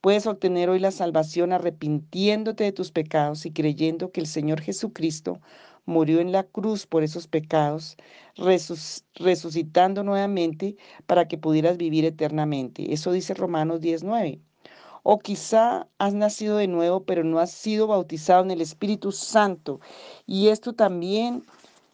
Puedes 0.00 0.26
obtener 0.26 0.70
hoy 0.70 0.78
la 0.78 0.92
salvación 0.92 1.52
arrepintiéndote 1.52 2.64
de 2.64 2.72
tus 2.72 2.90
pecados 2.90 3.44
y 3.44 3.52
creyendo 3.52 4.12
que 4.12 4.20
el 4.20 4.26
Señor 4.26 4.62
Jesucristo 4.62 5.40
murió 5.84 6.20
en 6.20 6.32
la 6.32 6.44
cruz 6.44 6.86
por 6.86 7.02
esos 7.02 7.26
pecados, 7.26 7.98
resucitando 9.14 10.02
nuevamente 10.02 10.76
para 11.06 11.28
que 11.28 11.36
pudieras 11.36 11.76
vivir 11.76 12.06
eternamente. 12.06 12.94
Eso 12.94 13.12
dice 13.12 13.34
Romanos 13.34 13.82
19. 13.82 14.40
O 15.02 15.18
quizá 15.18 15.86
has 15.98 16.14
nacido 16.14 16.56
de 16.56 16.68
nuevo, 16.68 17.04
pero 17.04 17.22
no 17.22 17.38
has 17.38 17.50
sido 17.50 17.86
bautizado 17.86 18.42
en 18.42 18.52
el 18.52 18.62
Espíritu 18.62 19.12
Santo. 19.12 19.80
Y 20.26 20.48
esto 20.48 20.72
también 20.72 21.44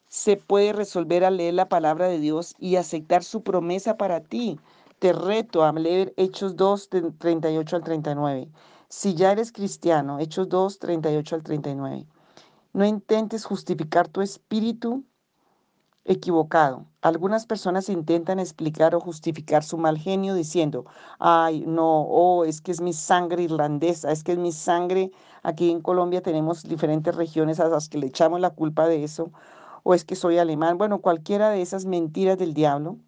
se 0.09 0.37
puede 0.37 0.73
resolver 0.73 1.25
al 1.25 1.39
leer 1.39 1.55
la 1.55 1.69
palabra 1.69 2.07
de 2.07 2.21
Dios 2.21 2.55
y 2.61 2.77
aceptar 2.77 3.25
su 3.25 3.43
promesa 3.43 3.97
para 3.97 4.21
ti. 4.21 4.59
Te 4.99 5.13
reto 5.13 5.63
a 5.63 5.73
leer 5.73 6.15
Hechos 6.17 6.57
2, 6.57 6.89
38 7.19 7.77
al 7.77 7.83
39. 7.83 8.51
Si 8.89 9.15
ya 9.15 9.33
eres 9.33 9.53
cristiano, 9.53 10.19
Hechos 10.19 10.49
2, 10.49 10.79
38 10.79 11.35
al 11.35 11.43
39. 11.43 12.07
No 12.73 12.85
intentes 12.87 13.45
justificar 13.45 14.09
tu 14.09 14.23
espíritu 14.23 15.05
equivocado. 16.07 16.87
Algunas 17.03 17.45
personas 17.45 17.91
intentan 17.91 18.39
explicar 18.39 18.95
o 18.95 19.01
justificar 19.01 19.65
su 19.65 19.77
mal 19.77 19.99
genio 19.99 20.35
diciendo, 20.35 20.87
ay, 21.19 21.65
no, 21.67 22.01
oh, 22.03 22.47
es 22.47 22.63
que 22.63 22.73
es 22.73 22.81
mi 22.81 22.95
sangre 22.95 23.43
irlandesa, 23.43 24.11
es 24.13 24.25
que 24.25 24.33
es 24.33 24.39
mi 24.39 24.53
sangre. 24.53 25.11
Aquí 25.43 25.71
en 25.71 25.83
Colombia 25.83 26.23
tenemos 26.23 26.63
diferentes 26.63 27.15
regiones 27.15 27.61
a 27.61 27.69
las 27.69 27.91
que 27.91 27.99
le 27.99 28.07
echamos 28.07 28.41
la 28.41 28.51
culpa 28.51 28.89
de 28.89 29.05
eso, 29.05 29.31
o 29.83 29.93
es 29.93 30.07
que 30.07 30.17
soy 30.17 30.39
alemán. 30.39 30.79
Bueno, 30.79 31.01
cualquiera 31.03 31.51
de 31.51 31.61
esas 31.61 31.85
mentiras 31.85 32.39
del 32.39 32.55
diablo 32.55 32.99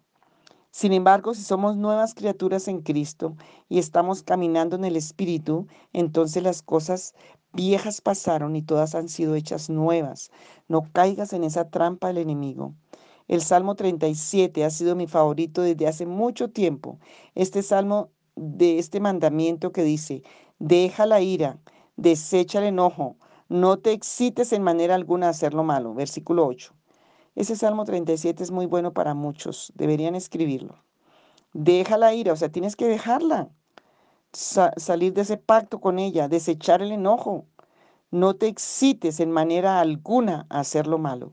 sin 0.71 0.93
embargo, 0.93 1.33
si 1.33 1.41
somos 1.41 1.77
nuevas 1.77 2.13
criaturas 2.13 2.67
en 2.67 2.81
Cristo 2.81 3.35
y 3.69 3.79
estamos 3.79 4.23
caminando 4.23 4.75
en 4.75 4.85
el 4.85 4.95
Espíritu, 4.95 5.67
entonces 5.93 6.43
las 6.43 6.61
cosas 6.61 7.15
viejas 7.53 8.01
pasaron 8.01 8.55
y 8.55 8.61
todas 8.61 8.93
han 8.95 9.09
sido 9.09 9.35
hechas 9.35 9.69
nuevas. 9.69 10.31
No 10.67 10.83
caigas 10.91 11.33
en 11.33 11.43
esa 11.43 11.69
trampa 11.69 12.07
del 12.07 12.19
enemigo. 12.19 12.75
El 13.27 13.41
Salmo 13.41 13.75
37 13.75 14.63
ha 14.63 14.69
sido 14.69 14.95
mi 14.95 15.07
favorito 15.07 15.61
desde 15.61 15.87
hace 15.87 16.05
mucho 16.05 16.49
tiempo. 16.51 16.99
Este 17.35 17.63
salmo 17.63 18.11
de 18.35 18.79
este 18.79 18.99
mandamiento 18.99 19.71
que 19.71 19.83
dice, 19.83 20.23
deja 20.59 21.05
la 21.05 21.21
ira, 21.21 21.59
desecha 21.95 22.59
el 22.59 22.65
enojo, 22.65 23.17
no 23.49 23.79
te 23.79 23.91
excites 23.91 24.53
en 24.53 24.63
manera 24.63 24.95
alguna 24.95 25.27
a 25.27 25.31
hacer 25.31 25.53
lo 25.53 25.63
malo. 25.63 25.93
Versículo 25.93 26.45
8. 26.45 26.78
Ese 27.39 27.55
Salmo 27.55 27.85
37 27.85 28.43
es 28.43 28.51
muy 28.51 28.65
bueno 28.65 28.91
para 28.91 29.13
muchos, 29.13 29.71
deberían 29.73 30.13
escribirlo. 30.13 30.83
Deja 31.53 31.97
la 31.97 32.13
ira, 32.13 32.33
o 32.33 32.35
sea, 32.35 32.49
tienes 32.49 32.75
que 32.75 32.85
dejarla, 32.85 33.47
salir 34.33 35.13
de 35.13 35.21
ese 35.21 35.37
pacto 35.37 35.79
con 35.79 35.99
ella, 35.99 36.27
desechar 36.27 36.81
el 36.81 36.91
enojo. 36.91 37.45
No 38.11 38.35
te 38.35 38.47
excites 38.47 39.21
en 39.21 39.31
manera 39.31 39.79
alguna 39.79 40.47
a 40.49 40.59
hacer 40.59 40.85
lo 40.85 40.97
malo. 40.97 41.31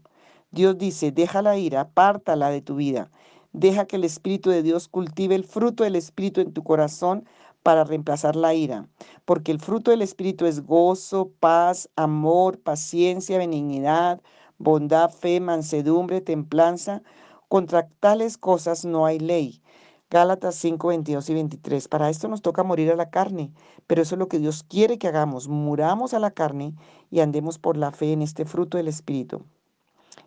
Dios 0.52 0.78
dice, 0.78 1.10
deja 1.10 1.42
la 1.42 1.58
ira, 1.58 1.80
apártala 1.80 2.50
de 2.50 2.62
tu 2.62 2.76
vida. 2.76 3.10
Deja 3.52 3.86
que 3.86 3.96
el 3.96 4.04
Espíritu 4.04 4.50
de 4.50 4.62
Dios 4.62 4.86
cultive 4.86 5.34
el 5.34 5.42
fruto 5.42 5.82
del 5.82 5.96
Espíritu 5.96 6.40
en 6.40 6.52
tu 6.52 6.62
corazón 6.62 7.26
para 7.64 7.82
reemplazar 7.82 8.36
la 8.36 8.54
ira, 8.54 8.88
porque 9.24 9.50
el 9.50 9.58
fruto 9.58 9.90
del 9.90 10.02
Espíritu 10.02 10.46
es 10.46 10.64
gozo, 10.64 11.32
paz, 11.40 11.90
amor, 11.96 12.60
paciencia, 12.60 13.38
benignidad, 13.38 14.20
bondad, 14.58 15.10
fe, 15.10 15.40
mansedumbre, 15.40 16.20
templanza. 16.20 17.02
Contra 17.48 17.88
tales 18.00 18.38
cosas 18.38 18.84
no 18.84 19.06
hay 19.06 19.18
ley. 19.18 19.62
Gálatas 20.08 20.54
5, 20.56 20.88
22 20.88 21.30
y 21.30 21.34
23. 21.34 21.88
Para 21.88 22.10
esto 22.10 22.28
nos 22.28 22.40
toca 22.40 22.62
morir 22.62 22.92
a 22.92 22.96
la 22.96 23.10
carne, 23.10 23.52
pero 23.86 24.02
eso 24.02 24.14
es 24.14 24.18
lo 24.20 24.28
que 24.28 24.38
Dios 24.38 24.62
quiere 24.62 24.98
que 24.98 25.08
hagamos. 25.08 25.48
Muramos 25.48 26.14
a 26.14 26.20
la 26.20 26.30
carne 26.30 26.74
y 27.10 27.20
andemos 27.20 27.58
por 27.58 27.76
la 27.76 27.90
fe 27.90 28.12
en 28.12 28.22
este 28.22 28.44
fruto 28.44 28.76
del 28.76 28.88
Espíritu. 28.88 29.42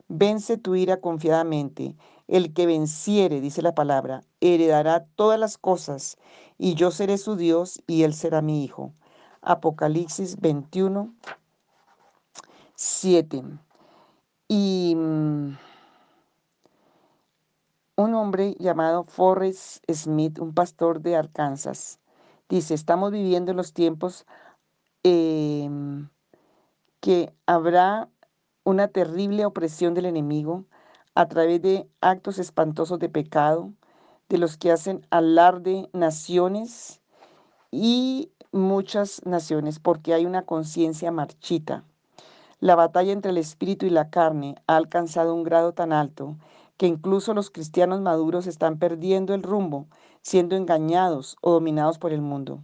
Vence 0.09 0.57
tu 0.57 0.75
ira 0.75 0.98
confiadamente. 0.98 1.95
El 2.27 2.53
que 2.53 2.65
venciere, 2.65 3.41
dice 3.41 3.62
la 3.62 3.74
palabra, 3.74 4.24
heredará 4.41 5.05
todas 5.15 5.39
las 5.39 5.57
cosas, 5.57 6.17
y 6.57 6.75
yo 6.75 6.91
seré 6.91 7.17
su 7.17 7.36
Dios 7.36 7.81
y 7.88 8.03
él 8.03 8.13
será 8.13 8.41
mi 8.41 8.63
hijo. 8.63 8.93
Apocalipsis 9.41 10.39
21, 10.41 11.13
7. 12.75 13.43
Y 14.51 14.96
mm, 14.96 15.58
un 17.98 18.15
hombre 18.15 18.56
llamado 18.58 19.03
Forrest 19.03 19.84
Smith, 19.94 20.39
un 20.39 20.56
pastor 20.56 21.01
de 21.01 21.15
Arkansas, 21.15 22.00
dice, 22.50 22.74
estamos 22.74 23.12
viviendo 23.12 23.53
los 23.53 23.74
tiempos 23.74 24.25
em, 25.03 26.10
que 27.00 27.32
habrá 27.46 28.10
una 28.63 28.88
terrible 28.88 29.46
opresión 29.46 29.94
del 29.94 30.08
enemigo 30.08 30.65
a 31.13 31.27
través 31.27 31.62
de 31.62 31.88
actos 32.01 32.39
espantosos 32.39 32.98
de 32.98 33.10
pecado, 33.10 33.72
de 34.29 34.39
los 34.39 34.58
que 34.58 34.72
hacen 34.72 35.06
alarde 35.12 35.89
naciones 35.94 37.01
y 37.70 38.32
muchas 38.51 39.24
naciones, 39.27 39.77
porque 39.77 40.15
hay 40.15 40.25
una 40.25 40.41
conciencia 40.48 41.12
marchita. 41.12 41.84
La 42.62 42.75
batalla 42.75 43.13
entre 43.13 43.32
el 43.32 43.38
espíritu 43.38 43.86
y 43.86 43.89
la 43.89 44.10
carne 44.10 44.56
ha 44.68 44.75
alcanzado 44.75 45.34
un 45.34 45.44
grado 45.44 45.72
tan 45.72 45.94
alto 45.94 46.36
que 46.75 46.88
incluso 46.88 47.34
los 47.34 47.50
cristianos 47.51 48.01
maduros 48.01 48.48
están 48.48 48.80
perdiendo 48.80 49.34
el 49.34 49.44
rumbo, 49.44 49.88
siendo 50.22 50.58
engañados 50.58 51.38
o 51.39 51.51
dominados 51.51 51.98
por 52.00 52.12
el 52.12 52.20
mundo. 52.22 52.62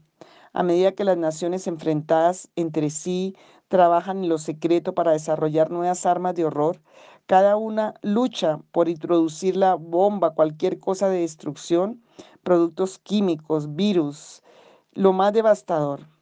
A 0.51 0.63
medida 0.63 0.91
que 0.91 1.05
las 1.05 1.17
naciones 1.17 1.65
enfrentadas 1.67 2.49
entre 2.57 2.89
sí 2.89 3.37
trabajan 3.69 4.23
en 4.23 4.27
lo 4.27 4.37
secreto 4.37 4.93
para 4.93 5.13
desarrollar 5.13 5.71
nuevas 5.71 6.05
armas 6.05 6.35
de 6.35 6.43
horror, 6.43 6.81
cada 7.25 7.55
una 7.55 7.93
lucha 8.01 8.59
por 8.73 8.89
introducir 8.89 9.55
la 9.55 9.75
bomba, 9.75 10.31
cualquier 10.31 10.77
cosa 10.77 11.07
de 11.07 11.21
destrucción, 11.21 12.03
productos 12.43 12.99
químicos, 12.99 13.75
virus, 13.75 14.43
lo 14.91 15.13
más 15.13 15.31
devastador. 15.31 16.14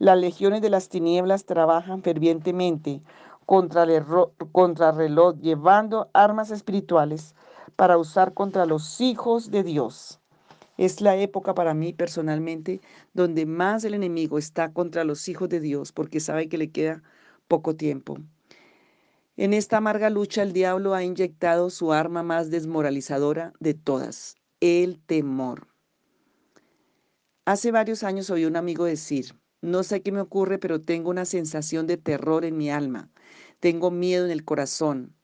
Las 0.00 0.18
legiones 0.18 0.62
de 0.62 0.70
las 0.70 0.88
tinieblas 0.88 1.44
trabajan 1.44 2.02
fervientemente 2.02 3.02
contra 3.44 3.82
el 3.82 4.96
reloj, 4.96 5.36
llevando 5.42 6.08
armas 6.14 6.50
espirituales 6.50 7.34
para 7.76 7.98
usar 7.98 8.32
contra 8.32 8.64
los 8.64 9.02
hijos 9.02 9.50
de 9.50 9.62
Dios. 9.62 10.18
Es 10.78 11.02
la 11.02 11.16
época 11.16 11.54
para 11.54 11.74
mí 11.74 11.92
personalmente 11.92 12.80
donde 13.12 13.44
más 13.44 13.84
el 13.84 13.92
enemigo 13.92 14.38
está 14.38 14.72
contra 14.72 15.04
los 15.04 15.28
hijos 15.28 15.50
de 15.50 15.60
Dios 15.60 15.92
porque 15.92 16.18
sabe 16.18 16.48
que 16.48 16.56
le 16.56 16.70
queda 16.70 17.02
poco 17.46 17.76
tiempo. 17.76 18.16
En 19.36 19.52
esta 19.52 19.76
amarga 19.76 20.08
lucha 20.08 20.42
el 20.42 20.54
diablo 20.54 20.94
ha 20.94 21.04
inyectado 21.04 21.68
su 21.68 21.92
arma 21.92 22.22
más 22.22 22.50
desmoralizadora 22.50 23.52
de 23.60 23.74
todas, 23.74 24.36
el 24.60 24.98
temor. 24.98 25.66
Hace 27.44 27.70
varios 27.70 28.02
años 28.02 28.30
oí 28.30 28.46
un 28.46 28.56
amigo 28.56 28.86
decir, 28.86 29.38
no 29.62 29.82
sé 29.82 30.02
qué 30.02 30.10
me 30.10 30.20
ocurre, 30.20 30.58
pero 30.58 30.80
tengo 30.80 31.10
una 31.10 31.24
sensación 31.24 31.86
de 31.86 31.98
terror 31.98 32.44
en 32.44 32.56
mi 32.56 32.70
alma. 32.70 33.10
Tengo 33.60 33.90
miedo 33.90 34.24
en 34.24 34.30
el 34.30 34.44
corazón. 34.44 35.14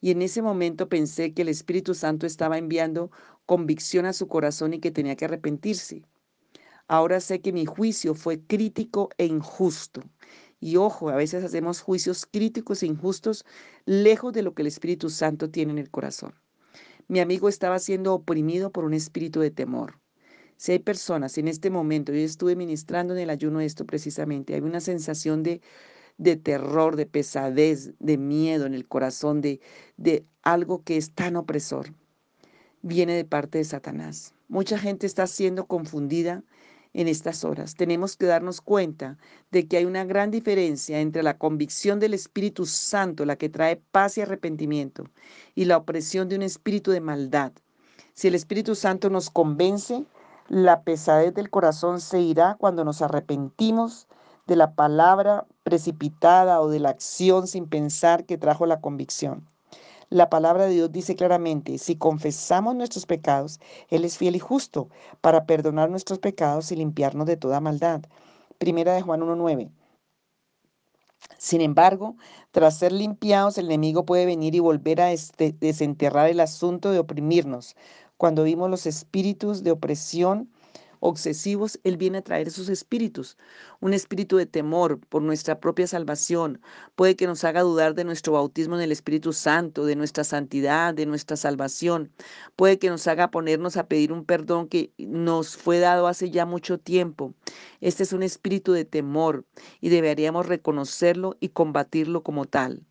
Y 0.00 0.10
en 0.10 0.20
ese 0.20 0.42
momento 0.42 0.88
pensé 0.88 1.32
que 1.32 1.42
el 1.42 1.48
Espíritu 1.48 1.94
Santo 1.94 2.26
estaba 2.26 2.58
enviando 2.58 3.10
convicción 3.46 4.04
a 4.04 4.12
su 4.12 4.28
corazón 4.28 4.74
y 4.74 4.80
que 4.80 4.90
tenía 4.90 5.16
que 5.16 5.24
arrepentirse. 5.24 6.02
Ahora 6.88 7.20
sé 7.20 7.40
que 7.40 7.52
mi 7.52 7.64
juicio 7.64 8.14
fue 8.14 8.40
crítico 8.40 9.08
e 9.16 9.26
injusto. 9.26 10.02
Y 10.60 10.76
ojo, 10.76 11.08
a 11.08 11.16
veces 11.16 11.42
hacemos 11.42 11.80
juicios 11.80 12.26
críticos 12.26 12.82
e 12.82 12.86
injustos 12.86 13.44
lejos 13.86 14.32
de 14.32 14.42
lo 14.42 14.54
que 14.54 14.62
el 14.62 14.68
Espíritu 14.68 15.10
Santo 15.10 15.50
tiene 15.50 15.72
en 15.72 15.78
el 15.78 15.90
corazón. 15.90 16.34
Mi 17.08 17.20
amigo 17.20 17.48
estaba 17.48 17.78
siendo 17.78 18.14
oprimido 18.14 18.72
por 18.72 18.84
un 18.84 18.94
espíritu 18.94 19.40
de 19.40 19.50
temor. 19.50 20.00
Si 20.56 20.72
hay 20.72 20.78
personas 20.78 21.36
en 21.38 21.48
este 21.48 21.70
momento, 21.70 22.12
yo 22.12 22.20
estuve 22.20 22.56
ministrando 22.56 23.14
en 23.14 23.20
el 23.20 23.30
ayuno 23.30 23.60
esto 23.60 23.84
precisamente, 23.84 24.54
hay 24.54 24.60
una 24.60 24.80
sensación 24.80 25.42
de, 25.42 25.60
de 26.18 26.36
terror, 26.36 26.96
de 26.96 27.06
pesadez, 27.06 27.92
de 27.98 28.16
miedo 28.16 28.66
en 28.66 28.74
el 28.74 28.86
corazón, 28.86 29.40
de, 29.40 29.60
de 29.96 30.24
algo 30.42 30.82
que 30.82 30.96
es 30.96 31.12
tan 31.12 31.36
opresor, 31.36 31.92
viene 32.82 33.14
de 33.14 33.24
parte 33.24 33.58
de 33.58 33.64
Satanás. 33.64 34.34
Mucha 34.48 34.78
gente 34.78 35.06
está 35.06 35.26
siendo 35.26 35.66
confundida 35.66 36.42
en 36.94 37.08
estas 37.08 37.44
horas. 37.44 37.74
Tenemos 37.74 38.16
que 38.16 38.24
darnos 38.24 38.62
cuenta 38.62 39.18
de 39.50 39.68
que 39.68 39.76
hay 39.76 39.84
una 39.84 40.04
gran 40.04 40.30
diferencia 40.30 41.00
entre 41.00 41.22
la 41.22 41.36
convicción 41.36 42.00
del 42.00 42.14
Espíritu 42.14 42.64
Santo, 42.64 43.26
la 43.26 43.36
que 43.36 43.50
trae 43.50 43.76
paz 43.76 44.16
y 44.16 44.22
arrepentimiento, 44.22 45.04
y 45.54 45.66
la 45.66 45.76
opresión 45.76 46.30
de 46.30 46.36
un 46.36 46.42
espíritu 46.42 46.92
de 46.92 47.02
maldad. 47.02 47.52
Si 48.14 48.28
el 48.28 48.34
Espíritu 48.34 48.74
Santo 48.74 49.10
nos 49.10 49.28
convence, 49.28 50.06
la 50.48 50.82
pesadez 50.82 51.34
del 51.34 51.50
corazón 51.50 52.00
se 52.00 52.20
irá 52.20 52.56
cuando 52.58 52.84
nos 52.84 53.02
arrepentimos 53.02 54.06
de 54.46 54.56
la 54.56 54.74
palabra 54.74 55.46
precipitada 55.64 56.60
o 56.60 56.68
de 56.68 56.78
la 56.78 56.90
acción 56.90 57.48
sin 57.48 57.68
pensar 57.68 58.24
que 58.24 58.38
trajo 58.38 58.66
la 58.66 58.80
convicción. 58.80 59.48
La 60.08 60.30
palabra 60.30 60.66
de 60.66 60.74
Dios 60.74 60.92
dice 60.92 61.16
claramente, 61.16 61.78
si 61.78 61.96
confesamos 61.96 62.76
nuestros 62.76 63.06
pecados, 63.06 63.58
Él 63.88 64.04
es 64.04 64.18
fiel 64.18 64.36
y 64.36 64.38
justo 64.38 64.88
para 65.20 65.46
perdonar 65.46 65.90
nuestros 65.90 66.20
pecados 66.20 66.70
y 66.70 66.76
limpiarnos 66.76 67.26
de 67.26 67.36
toda 67.36 67.60
maldad. 67.60 68.02
Primera 68.58 68.94
de 68.94 69.02
Juan 69.02 69.22
1.9. 69.22 69.70
Sin 71.38 71.60
embargo, 71.60 72.16
tras 72.52 72.78
ser 72.78 72.92
limpiados, 72.92 73.58
el 73.58 73.66
enemigo 73.66 74.04
puede 74.04 74.26
venir 74.26 74.54
y 74.54 74.60
volver 74.60 75.00
a 75.00 75.10
este, 75.10 75.52
desenterrar 75.52 76.28
el 76.30 76.38
asunto 76.38 76.92
de 76.92 77.00
oprimirnos. 77.00 77.74
Cuando 78.16 78.44
vimos 78.44 78.70
los 78.70 78.86
espíritus 78.86 79.62
de 79.62 79.72
opresión 79.72 80.50
obsesivos, 81.00 81.78
Él 81.84 81.98
viene 81.98 82.18
a 82.18 82.22
traer 82.22 82.48
esos 82.48 82.70
espíritus. 82.70 83.36
Un 83.80 83.92
espíritu 83.92 84.38
de 84.38 84.46
temor 84.46 84.98
por 84.98 85.20
nuestra 85.20 85.60
propia 85.60 85.86
salvación 85.86 86.60
puede 86.94 87.16
que 87.16 87.26
nos 87.26 87.44
haga 87.44 87.60
dudar 87.60 87.94
de 87.94 88.04
nuestro 88.04 88.32
bautismo 88.32 88.76
en 88.76 88.82
el 88.82 88.92
Espíritu 88.92 89.34
Santo, 89.34 89.84
de 89.84 89.96
nuestra 89.96 90.24
santidad, 90.24 90.94
de 90.94 91.04
nuestra 91.04 91.36
salvación. 91.36 92.10
Puede 92.56 92.78
que 92.78 92.88
nos 92.88 93.06
haga 93.06 93.30
ponernos 93.30 93.76
a 93.76 93.86
pedir 93.86 94.12
un 94.12 94.24
perdón 94.24 94.68
que 94.68 94.92
nos 94.98 95.56
fue 95.56 95.78
dado 95.78 96.06
hace 96.06 96.30
ya 96.30 96.46
mucho 96.46 96.78
tiempo. 96.78 97.34
Este 97.82 98.02
es 98.02 98.14
un 98.14 98.22
espíritu 98.22 98.72
de 98.72 98.86
temor 98.86 99.44
y 99.80 99.90
deberíamos 99.90 100.46
reconocerlo 100.46 101.36
y 101.40 101.50
combatirlo 101.50 102.22
como 102.22 102.46
tal. 102.46 102.86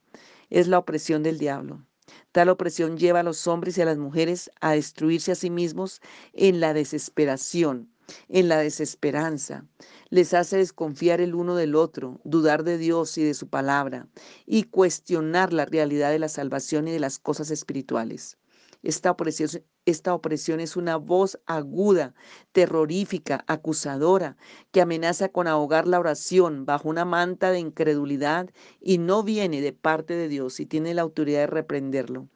Es 0.52 0.68
la 0.68 0.78
opresión 0.78 1.24
del 1.24 1.40
diablo. 1.40 1.84
Tal 2.32 2.50
opresión 2.50 2.98
lleva 2.98 3.22
a 3.22 3.24
los 3.24 3.48
hombres 3.48 3.78
y 3.78 3.82
a 3.82 3.86
las 3.86 3.98
mujeres 3.98 4.52
a 4.62 4.72
destruirse 4.72 5.32
a 5.32 5.36
sí 5.36 5.50
mismos 5.50 6.02
en 6.34 6.60
la 6.60 6.74
desesperación 6.74 7.90
en 8.30 8.50
la 8.50 8.60
desesperanza, 8.60 9.66
les 10.10 10.34
hace 10.34 10.58
desconfiar 10.58 11.22
el 11.22 11.36
uno 11.36 11.56
del 11.56 11.76
otro, 11.76 12.20
dudar 12.24 12.64
de 12.64 12.78
Dios 12.78 13.18
y 13.18 13.24
de 13.24 13.34
su 13.34 13.48
palabra, 13.48 14.08
y 14.46 14.64
cuestionar 14.64 15.54
la 15.54 15.66
realidad 15.66 16.12
de 16.12 16.20
la 16.20 16.30
salvación 16.30 16.88
y 16.88 16.92
de 16.92 17.00
las 17.00 17.20
cosas 17.20 17.52
espirituales. 17.52 18.38
Esta 18.84 19.12
opresión, 19.12 19.50
esta 19.86 20.14
opresión, 20.14 20.60
es 20.60 20.76
una 20.76 20.98
voz 20.98 21.40
aguda, 21.46 22.14
terrorífica, 22.52 23.44
acusadora, 23.48 24.38
que 24.72 24.82
amenaza 24.82 25.30
con 25.30 25.48
ahogar 25.48 25.88
la 25.88 26.00
oración 26.00 26.66
bajo 26.66 26.90
una 26.90 27.06
manta 27.06 27.52
de 27.52 27.60
incredulidad 27.60 28.50
y 28.82 28.98
no 28.98 29.24
viene 29.24 29.62
de 29.62 29.74
parte 29.74 30.16
de 30.16 30.28
Dios 30.28 30.60
y 30.60 30.66
tiene 30.66 30.94
la 30.94 31.04
autoridad 31.04 31.42
de 31.42 31.48
reprenderlo. 31.48 32.28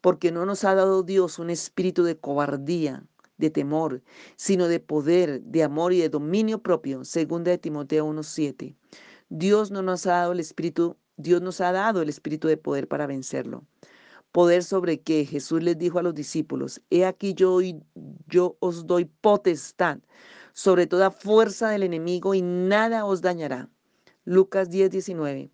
Porque 0.00 0.32
no 0.32 0.46
nos 0.46 0.64
ha 0.64 0.74
dado 0.74 1.02
Dios 1.02 1.38
un 1.38 1.50
espíritu 1.50 2.04
de 2.04 2.18
cobardía, 2.18 3.04
de 3.36 3.50
temor, 3.50 4.02
sino 4.36 4.68
de 4.68 4.80
poder, 4.80 5.40
de 5.42 5.62
amor 5.62 5.92
y 5.92 6.00
de 6.00 6.08
dominio 6.08 6.60
propio, 6.62 7.04
segunda 7.04 7.50
de 7.50 7.58
Timoteo 7.58 8.04
1:7. 8.04 8.74
Dios 9.28 9.70
no 9.70 9.82
nos 9.82 10.06
ha 10.06 10.12
dado 10.12 10.32
el 10.32 10.40
espíritu, 10.40 10.96
Dios 11.16 11.42
nos 11.42 11.60
ha 11.60 11.72
dado 11.72 12.02
el 12.02 12.08
espíritu 12.08 12.48
de 12.48 12.56
poder 12.56 12.88
para 12.88 13.06
vencerlo. 13.06 13.64
Poder 14.32 14.62
sobre 14.62 15.00
qué 15.00 15.24
Jesús 15.24 15.62
les 15.62 15.78
dijo 15.78 15.98
a 15.98 16.02
los 16.02 16.14
discípulos, 16.14 16.82
he 16.90 17.06
aquí 17.06 17.34
yo, 17.34 17.60
os 18.60 18.86
doy 18.86 19.06
potestad 19.06 19.98
sobre 20.52 20.86
toda 20.86 21.10
fuerza 21.10 21.70
del 21.70 21.82
enemigo 21.82 22.34
y 22.34 22.42
nada 22.42 23.06
os 23.06 23.22
dañará. 23.22 23.70
Lucas 24.24 24.68
10:19. 24.70 25.50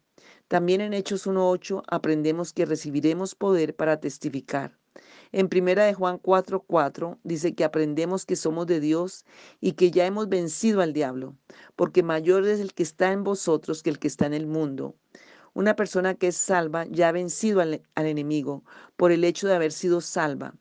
También 0.48 0.80
en 0.80 0.92
Hechos 0.92 1.26
1:8 1.26 1.82
aprendemos 1.86 2.52
que 2.52 2.66
recibiremos 2.66 3.34
poder 3.34 3.76
para 3.76 4.00
testificar. 4.00 4.76
En 5.32 5.48
primera 5.48 5.84
de 5.84 5.94
Juan 5.94 6.18
4:4 6.18 7.18
dice 7.22 7.54
que 7.54 7.64
aprendemos 7.64 8.26
que 8.26 8.36
somos 8.36 8.66
de 8.66 8.80
Dios 8.80 9.24
y 9.60 9.72
que 9.72 9.90
ya 9.90 10.06
hemos 10.06 10.28
vencido 10.28 10.80
al 10.80 10.92
diablo, 10.92 11.36
porque 11.76 12.02
mayor 12.02 12.44
es 12.46 12.60
el 12.60 12.74
que 12.74 12.82
está 12.82 13.12
en 13.12 13.24
vosotros 13.24 13.82
que 13.82 13.90
el 13.90 13.98
que 13.98 14.08
está 14.08 14.26
en 14.26 14.34
el 14.34 14.46
mundo. 14.46 14.96
Una 15.54 15.74
persona 15.76 16.14
que 16.14 16.28
es 16.28 16.36
salva 16.36 16.84
ya 16.90 17.08
ha 17.08 17.12
vencido 17.12 17.60
al, 17.60 17.82
enemigo 17.96 18.64
por 18.96 19.12
el 19.12 19.24
hecho 19.24 19.48
de 19.48 19.54
haber 19.54 19.72
sido 19.72 20.00
salva. 20.00 20.54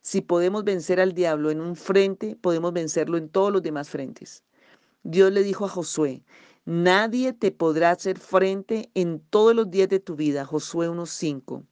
Si 0.00 0.20
podemos 0.20 0.64
vencer 0.64 1.00
al 1.00 1.12
diablo 1.12 1.50
en 1.50 1.60
un 1.60 1.76
frente, 1.76 2.36
podemos 2.36 2.72
vencerlo 2.72 3.18
en 3.18 3.28
todos 3.28 3.52
los 3.52 3.62
demás 3.62 3.90
frentes. 3.90 4.44
Dios 5.02 5.32
le 5.32 5.42
dijo 5.42 5.66
a 5.66 5.68
Josué, 5.68 6.22
nadie 6.64 7.32
te 7.32 7.50
podrá 7.50 7.90
hacer 7.90 8.18
frente 8.18 8.90
en 8.94 9.20
todos 9.20 9.54
los 9.54 9.70
días 9.70 9.88
de 9.88 10.00
tu 10.00 10.16
vida, 10.16 10.44
Josué 10.44 10.88
1.5 10.88 11.64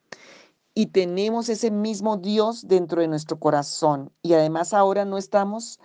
y 0.75 0.87
tenemos 0.87 1.49
ese 1.49 1.71
mismo 1.71 2.17
Dios 2.17 2.67
dentro 2.67 3.01
de 3.01 3.09
nuestro 3.09 3.39
corazón. 3.39 4.11
Y 4.23 4.35
además 4.35 4.75
ahora 4.75 5.05
no 5.05 5.19
estamos 5.19 5.79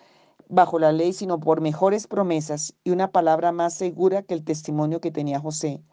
bajo 0.48 0.80
la 0.80 0.92
ley, 0.92 1.14
sino 1.14 1.40
por 1.40 1.62
mejores 1.62 2.08
promesas 2.08 2.74
y 2.84 2.90
una 2.90 3.12
palabra 3.12 3.52
más 3.52 3.76
segura 3.76 4.24
que 4.24 4.34
el 4.34 4.44
testimonio 4.44 5.00
que 5.00 5.12
tenía 5.12 5.40
José. 5.40 5.84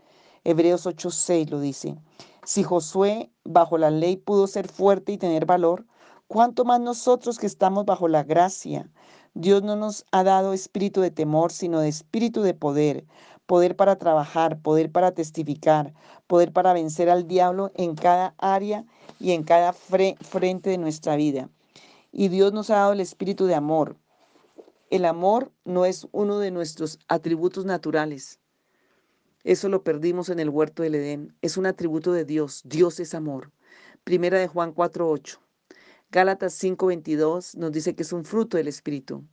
Hebreos 0.49 0.87
8:6 0.87 1.51
lo 1.51 1.59
dice. 1.59 1.97
Si 2.45 2.63
Josué 2.63 3.33
bajo 3.43 3.79
la 3.79 3.91
ley 3.91 4.17
pudo 4.17 4.47
ser 4.47 4.69
fuerte 4.69 5.11
y 5.11 5.19
tener 5.19 5.45
valor, 5.45 5.85
¿cuánto 6.29 6.65
más 6.65 6.79
nosotros 6.79 7.41
que 7.41 7.49
estamos 7.49 7.85
bajo 7.85 8.07
la 8.07 8.23
gracia? 8.23 8.89
Dios 9.35 9.65
no 9.65 9.75
nos 9.75 10.05
ha 10.13 10.23
dado 10.23 10.53
espíritu 10.53 11.01
de 11.01 11.11
temor, 11.11 11.51
sino 11.51 11.81
de 11.81 11.89
espíritu 11.89 12.43
de 12.43 12.55
poder, 12.55 13.05
poder 13.47 13.75
para 13.75 13.97
trabajar, 13.97 14.61
poder 14.61 14.93
para 14.93 15.11
testificar, 15.11 15.93
poder 16.29 16.53
para 16.53 16.73
vencer 16.73 17.11
al 17.11 17.27
diablo 17.27 17.73
en 17.75 17.97
cada 17.97 18.37
área 18.39 18.85
y 19.19 19.33
en 19.33 19.43
cada 19.43 19.73
frente 19.73 20.71
de 20.71 20.79
nuestra 20.79 21.17
vida. 21.17 21.51
Y 22.13 22.29
Dios 22.29 22.53
nos 22.53 22.71
ha 22.71 22.77
dado 22.77 22.93
el 22.93 23.01
espíritu 23.01 23.47
de 23.47 23.57
amor. 23.57 23.97
El 24.91 25.07
amor 25.07 25.51
no 25.65 25.87
es 25.87 26.07
uno 26.13 26.39
de 26.39 26.53
nuestros 26.53 27.01
atributos 27.09 27.65
naturales. 27.65 28.39
Eso 29.47 29.71
lo 29.71 29.83
perdimos 29.83 30.29
en 30.29 30.41
el 30.41 30.51
huerto 30.51 30.83
del 30.83 30.97
Edén. 30.97 31.35
Es 31.41 31.57
un 31.57 31.65
atributo 31.65 32.13
de 32.13 32.27
Dios. 32.27 32.61
Dios 32.65 33.01
es 33.01 33.15
amor. 33.15 33.53
Primera 34.05 34.39
de 34.39 34.49
Juan 34.49 34.75
4.8. 34.75 35.39
Gálatas 36.11 36.63
5.22 36.63 37.57
nos 37.57 37.73
dice 37.73 37.95
que 37.95 38.03
es 38.03 38.13
un 38.13 38.25
fruto 38.25 38.59
del 38.59 38.69
Espíritu 38.69 39.25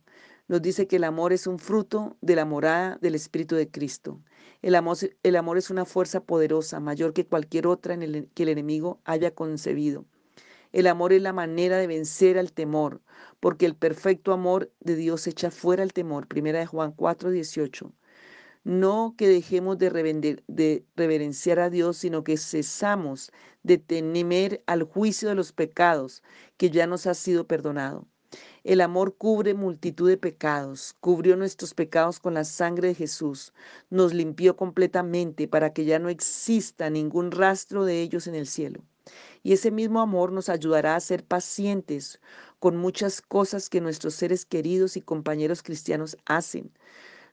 nos 0.46 0.60
dice 0.60 0.86
que 0.86 0.96
el 0.96 1.04
amor 1.04 1.32
es 1.32 1.46
un 1.46 1.58
fruto 1.58 2.16
de 2.20 2.36
la 2.36 2.44
morada 2.44 2.98
del 3.00 3.14
Espíritu 3.14 3.54
de 3.56 3.70
Cristo. 3.70 4.20
El 4.60 4.74
amor, 4.74 5.58
es 5.58 5.70
una 5.70 5.84
fuerza 5.84 6.20
poderosa, 6.20 6.80
mayor 6.80 7.12
que 7.14 7.26
cualquier 7.26 7.66
otra 7.66 7.94
en 7.94 8.02
el, 8.02 8.28
que 8.34 8.42
el 8.42 8.50
enemigo 8.50 9.00
haya 9.04 9.34
concebido. 9.34 10.04
El 10.72 10.86
amor 10.86 11.12
es 11.12 11.22
la 11.22 11.32
manera 11.32 11.78
de 11.78 11.86
vencer 11.86 12.38
al 12.38 12.52
temor, 12.52 13.00
porque 13.40 13.64
el 13.64 13.76
perfecto 13.76 14.32
amor 14.32 14.70
de 14.80 14.96
Dios 14.96 15.26
echa 15.26 15.50
fuera 15.50 15.82
el 15.82 15.92
temor. 15.92 16.26
Primera 16.26 16.58
de 16.58 16.66
Juan 16.66 16.92
4, 16.92 17.30
18. 17.30 17.92
No 18.64 19.14
que 19.18 19.28
dejemos 19.28 19.76
de, 19.76 20.84
reverenciar 20.96 21.60
a 21.60 21.68
Dios, 21.68 21.98
sino 21.98 22.24
que 22.24 22.38
cesamos 22.38 23.30
de 23.62 23.76
temer 23.76 24.62
al 24.66 24.84
juicio 24.84 25.28
de 25.28 25.34
los 25.34 25.52
pecados 25.52 26.22
que 26.56 26.70
ya 26.70 26.86
nos 26.86 27.06
ha 27.06 27.12
sido 27.12 27.46
perdonado. 27.46 28.08
El 28.64 28.80
amor 28.80 29.16
cubre 29.18 29.52
multitud 29.52 30.08
de 30.08 30.16
pecados, 30.16 30.96
cubrió 31.00 31.36
nuestros 31.36 31.74
pecados 31.74 32.18
con 32.18 32.32
la 32.32 32.44
sangre 32.44 32.88
de 32.88 32.94
Jesús, 32.94 33.52
nos 33.90 34.14
limpió 34.14 34.56
completamente 34.56 35.46
para 35.46 35.74
que 35.74 35.84
ya 35.84 35.98
no 35.98 36.08
exista 36.08 36.88
ningún 36.88 37.32
rastro 37.32 37.84
de 37.84 38.00
ellos 38.00 38.26
en 38.26 38.34
el 38.34 38.46
cielo. 38.46 38.82
Y 39.42 39.52
ese 39.52 39.70
mismo 39.70 40.00
amor 40.00 40.32
nos 40.32 40.48
ayudará 40.48 40.96
a 40.96 41.00
ser 41.00 41.22
pacientes 41.22 42.18
con 42.58 42.78
muchas 42.78 43.20
cosas 43.20 43.68
que 43.68 43.82
nuestros 43.82 44.14
seres 44.14 44.46
queridos 44.46 44.96
y 44.96 45.02
compañeros 45.02 45.62
cristianos 45.62 46.16
hacen. 46.24 46.72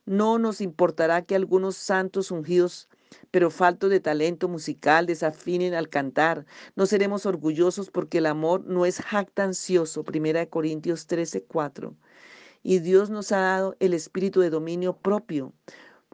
No 0.05 0.39
nos 0.39 0.61
importará 0.61 1.21
que 1.23 1.35
algunos 1.35 1.75
santos 1.75 2.31
ungidos 2.31 2.89
pero 3.29 3.49
faltos 3.51 3.89
de 3.89 3.99
talento 3.99 4.47
musical 4.47 5.05
desafinen 5.05 5.73
al 5.73 5.89
cantar. 5.89 6.45
No 6.75 6.85
seremos 6.85 7.25
orgullosos 7.25 7.89
porque 7.89 8.19
el 8.19 8.25
amor 8.25 8.65
no 8.65 8.85
es 8.85 9.01
jactancioso. 9.01 10.03
Primera 10.03 10.39
de 10.39 10.49
Corintios 10.49 11.07
13, 11.07 11.43
4. 11.43 11.95
Y 12.63 12.79
Dios 12.79 13.09
nos 13.09 13.31
ha 13.31 13.39
dado 13.39 13.75
el 13.79 13.93
espíritu 13.93 14.39
de 14.39 14.49
dominio 14.49 14.97
propio. 14.97 15.53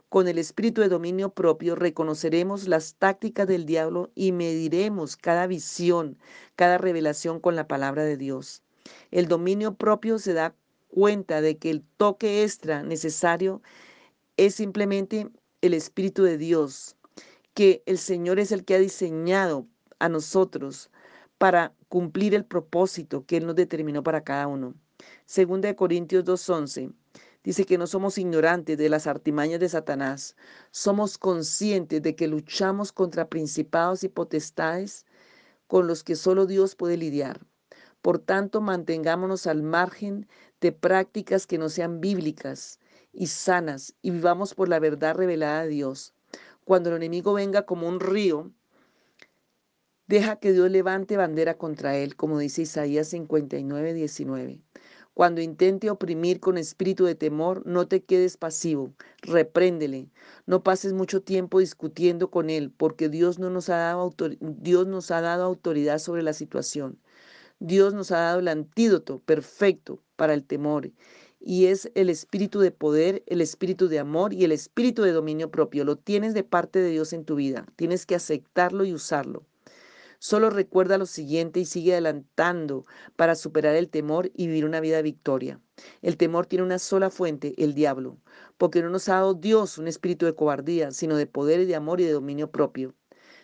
Con 0.10 0.28
el 0.28 0.38
espíritu 0.38 0.82
de 0.82 0.88
dominio 0.88 1.30
propio 1.30 1.76
reconoceremos 1.76 2.68
las 2.68 2.96
tácticas 2.96 3.46
del 3.48 3.66
diablo 3.66 4.10
y 4.16 4.32
mediremos 4.32 5.18
cada 5.18 5.48
visión, 5.48 6.18
cada 6.56 6.78
revelación 6.78 7.42
con 7.42 7.58
la 7.58 7.68
palabra 7.68 8.06
de 8.06 8.16
Dios. 8.16 8.64
El 9.12 9.28
dominio 9.28 9.76
propio 9.76 10.18
se 10.18 10.34
da 10.34 10.56
cuenta 10.88 11.42
de 11.42 11.58
que 11.58 11.70
el 11.70 11.84
toque 11.98 12.44
extra 12.44 12.84
necesario 12.84 13.62
es 14.38 14.56
simplemente 14.56 15.30
el 15.62 15.74
Espíritu 15.74 16.24
de 16.24 16.38
Dios, 16.38 16.96
que 17.54 17.84
el 17.86 17.98
Señor 17.98 18.40
es 18.40 18.52
el 18.52 18.66
que 18.66 18.76
ha 18.76 18.80
diseñado 18.80 19.68
a 20.00 20.10
nosotros 20.10 20.90
para 21.38 21.74
cumplir 21.90 22.34
el 22.36 22.46
propósito 22.46 23.26
que 23.26 23.38
Él 23.38 23.48
nos 23.48 23.56
determinó 23.56 24.04
para 24.04 24.24
cada 24.24 24.48
uno. 24.48 24.76
Segunda 25.26 25.68
de 25.68 25.76
Corintios 25.76 26.26
2.11 26.26 26.94
Dice 27.48 27.66
que 27.66 27.78
no 27.78 27.88
somos 27.88 28.18
ignorantes 28.18 28.78
de 28.78 28.90
las 28.90 29.08
artimañas 29.08 29.62
de 29.62 29.70
Satanás. 29.70 30.36
Somos 30.72 31.18
conscientes 31.18 32.02
de 32.02 32.14
que 32.14 32.28
luchamos 32.28 32.92
contra 32.92 33.30
principados 33.30 34.04
y 34.04 34.10
potestades 34.10 35.06
con 35.68 35.88
los 35.88 36.04
que 36.04 36.18
solo 36.18 36.46
Dios 36.46 36.76
puede 36.76 36.98
lidiar. 36.98 37.46
Por 38.02 38.20
tanto, 38.20 38.60
mantengámonos 38.60 39.48
al 39.48 39.64
margen 39.64 40.28
de 40.62 40.72
prácticas 40.72 41.48
que 41.48 41.58
no 41.58 41.70
sean 41.70 42.02
bíblicas 42.02 42.80
y 43.14 43.28
sanas 43.28 43.94
y 44.02 44.12
vivamos 44.12 44.54
por 44.54 44.70
la 44.70 44.80
verdad 44.80 45.16
revelada 45.16 45.64
de 45.64 45.70
Dios. 45.70 46.14
Cuando 46.66 46.90
el 46.90 46.98
enemigo 46.98 47.34
venga 47.34 47.66
como 47.66 47.88
un 47.88 48.00
río, 48.00 48.52
deja 50.08 50.38
que 50.38 50.54
Dios 50.54 50.70
levante 50.70 51.18
bandera 51.18 51.58
contra 51.58 51.98
él, 51.98 52.16
como 52.16 52.40
dice 52.40 52.64
Isaías 52.64 53.08
59, 53.10 53.94
19. 53.94 54.62
Cuando 55.14 55.42
intente 55.42 55.90
oprimir 55.90 56.40
con 56.40 56.60
espíritu 56.60 57.06
de 57.06 57.16
temor, 57.16 57.66
no 57.66 57.88
te 57.88 58.04
quedes 58.04 58.38
pasivo, 58.38 58.94
repréndele. 59.22 60.12
No 60.46 60.62
pases 60.62 60.94
mucho 60.94 61.24
tiempo 61.24 61.60
discutiendo 61.60 62.30
con 62.30 62.52
él, 62.52 62.70
porque 62.70 63.10
Dios, 63.10 63.40
no 63.40 63.50
nos, 63.50 63.70
ha 63.70 63.78
dado 63.78 64.14
Dios 64.40 64.86
nos 64.86 65.10
ha 65.10 65.22
dado 65.22 65.44
autoridad 65.46 65.98
sobre 65.98 66.22
la 66.22 66.34
situación. 66.34 67.00
Dios 67.60 67.94
nos 67.96 68.12
ha 68.12 68.20
dado 68.20 68.40
el 68.40 68.48
antídoto 68.50 69.20
perfecto 69.20 70.04
para 70.16 70.34
el 70.36 70.44
temor 70.44 70.92
y 71.40 71.68
es 71.68 71.92
el 71.96 72.10
espíritu 72.10 72.60
de 72.60 72.72
poder, 72.72 73.24
el 73.26 73.42
espíritu 73.42 73.88
de 73.88 74.00
amor 74.00 74.34
y 74.34 74.44
el 74.44 74.52
espíritu 74.52 75.02
de 75.02 75.12
dominio 75.12 75.50
propio. 75.50 75.84
Lo 75.84 75.96
tienes 75.96 76.34
de 76.34 76.44
parte 76.44 76.80
de 76.80 76.90
Dios 76.90 77.14
en 77.14 77.26
tu 77.26 77.36
vida. 77.36 77.66
Tienes 77.76 78.06
que 78.06 78.16
aceptarlo 78.16 78.86
y 78.86 78.94
usarlo. 78.94 79.44
Solo 80.20 80.50
recuerda 80.50 80.98
lo 80.98 81.06
siguiente 81.06 81.60
y 81.60 81.66
sigue 81.66 81.94
adelantando 81.94 82.86
para 83.16 83.36
superar 83.36 83.76
el 83.76 83.90
temor 83.90 84.32
y 84.36 84.48
vivir 84.48 84.66
una 84.66 84.80
vida 84.80 84.98
de 84.98 85.04
victoria. 85.04 85.60
El 86.02 86.18
temor 86.18 86.48
tiene 86.48 86.64
una 86.64 86.80
sola 86.80 87.12
fuente, 87.12 87.54
el 87.58 87.76
diablo, 87.76 88.18
porque 88.58 88.82
no 88.82 88.90
nos 88.90 89.10
ha 89.10 89.16
dado 89.16 89.36
Dios 89.36 89.78
un 89.78 89.88
espíritu 89.88 90.26
de 90.26 90.34
cobardía, 90.34 90.92
sino 90.92 91.16
de 91.18 91.28
poder 91.28 91.62
y 91.62 91.66
de 91.66 91.76
amor 91.76 92.02
y 92.02 92.06
de 92.06 92.14
dominio 92.14 92.52
propio. 92.52 92.96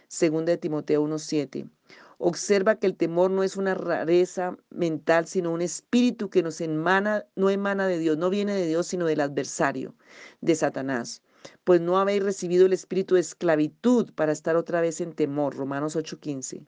Segunda 0.08 0.52
de 0.52 0.58
Timoteo 0.58 1.04
1.7. 1.04 1.70
Observa 2.18 2.76
que 2.76 2.88
el 2.88 2.96
temor 2.96 3.32
no 3.32 3.44
es 3.44 3.58
una 3.58 3.74
rareza 3.76 4.58
mental, 4.70 5.28
sino 5.28 5.52
un 5.52 5.62
espíritu 5.62 6.30
que 6.30 6.44
nos 6.44 6.62
emana, 6.62 7.26
no 7.36 7.50
emana 7.50 7.88
de 7.88 7.98
Dios, 7.98 8.18
no 8.18 8.30
viene 8.30 8.54
de 8.54 8.68
Dios, 8.68 8.88
sino 8.88 9.06
del 9.06 9.22
adversario, 9.22 9.96
de 10.42 10.56
Satanás. 10.56 11.22
Pues 11.64 11.82
no 11.82 11.98
habéis 11.98 12.24
recibido 12.24 12.66
el 12.66 12.74
espíritu 12.74 13.16
de 13.16 13.22
esclavitud 13.22 14.12
para 14.14 14.32
estar 14.32 14.56
otra 14.56 14.82
vez 14.82 15.02
en 15.02 15.14
temor. 15.14 15.56
Romanos 15.56 15.96
8:15. 15.96 16.66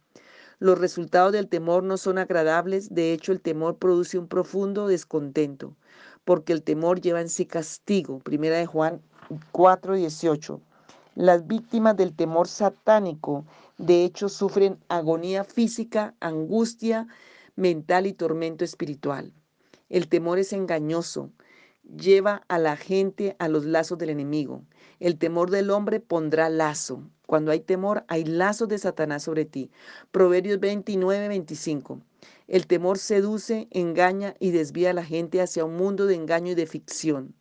Los 0.59 0.79
resultados 0.79 1.33
del 1.33 1.49
temor 1.49 1.83
no 1.83 1.97
son 1.97 2.17
agradables, 2.17 2.93
de 2.93 3.13
hecho 3.13 3.31
el 3.31 3.41
temor 3.41 3.77
produce 3.77 4.17
un 4.17 4.27
profundo 4.27 4.87
descontento, 4.87 5.75
porque 6.23 6.53
el 6.53 6.63
temor 6.63 7.01
lleva 7.01 7.21
en 7.21 7.29
sí 7.29 7.45
castigo. 7.45 8.19
Primera 8.19 8.57
de 8.57 8.65
Juan 8.65 9.01
4:18. 9.51 10.61
Las 11.15 11.47
víctimas 11.47 11.95
del 11.95 12.13
temor 12.13 12.47
satánico 12.47 13.45
de 13.77 14.05
hecho, 14.05 14.29
sufren 14.29 14.79
agonía 14.87 15.43
física, 15.43 16.15
angustia 16.21 17.07
mental 17.55 18.07
y 18.07 18.13
tormento 18.13 18.63
espiritual. 18.63 19.33
El 19.89 20.07
temor 20.07 20.39
es 20.39 20.53
engañoso, 20.53 21.31
lleva 21.83 22.43
a 22.47 22.57
la 22.57 22.77
gente 22.77 23.35
a 23.37 23.47
los 23.47 23.65
lazos 23.65 23.97
del 23.97 24.09
enemigo. 24.09 24.63
El 24.99 25.17
temor 25.17 25.51
del 25.51 25.69
hombre 25.71 25.99
pondrá 25.99 26.49
lazo. 26.49 27.03
Cuando 27.27 27.51
hay 27.51 27.59
temor, 27.59 28.05
hay 28.07 28.23
lazos 28.23 28.69
de 28.69 28.77
Satanás 28.77 29.23
sobre 29.23 29.45
ti. 29.45 29.71
Proverbios 30.11 30.59
29, 30.59 31.27
25. 31.27 31.99
El 32.47 32.67
temor 32.67 32.97
seduce, 32.97 33.67
engaña 33.71 34.35
y 34.39 34.51
desvía 34.51 34.91
a 34.91 34.93
la 34.93 35.03
gente 35.03 35.41
hacia 35.41 35.65
un 35.65 35.75
mundo 35.75 36.05
de 36.05 36.15
engaño 36.15 36.53
y 36.53 36.55
de 36.55 36.65
ficción. 36.65 37.35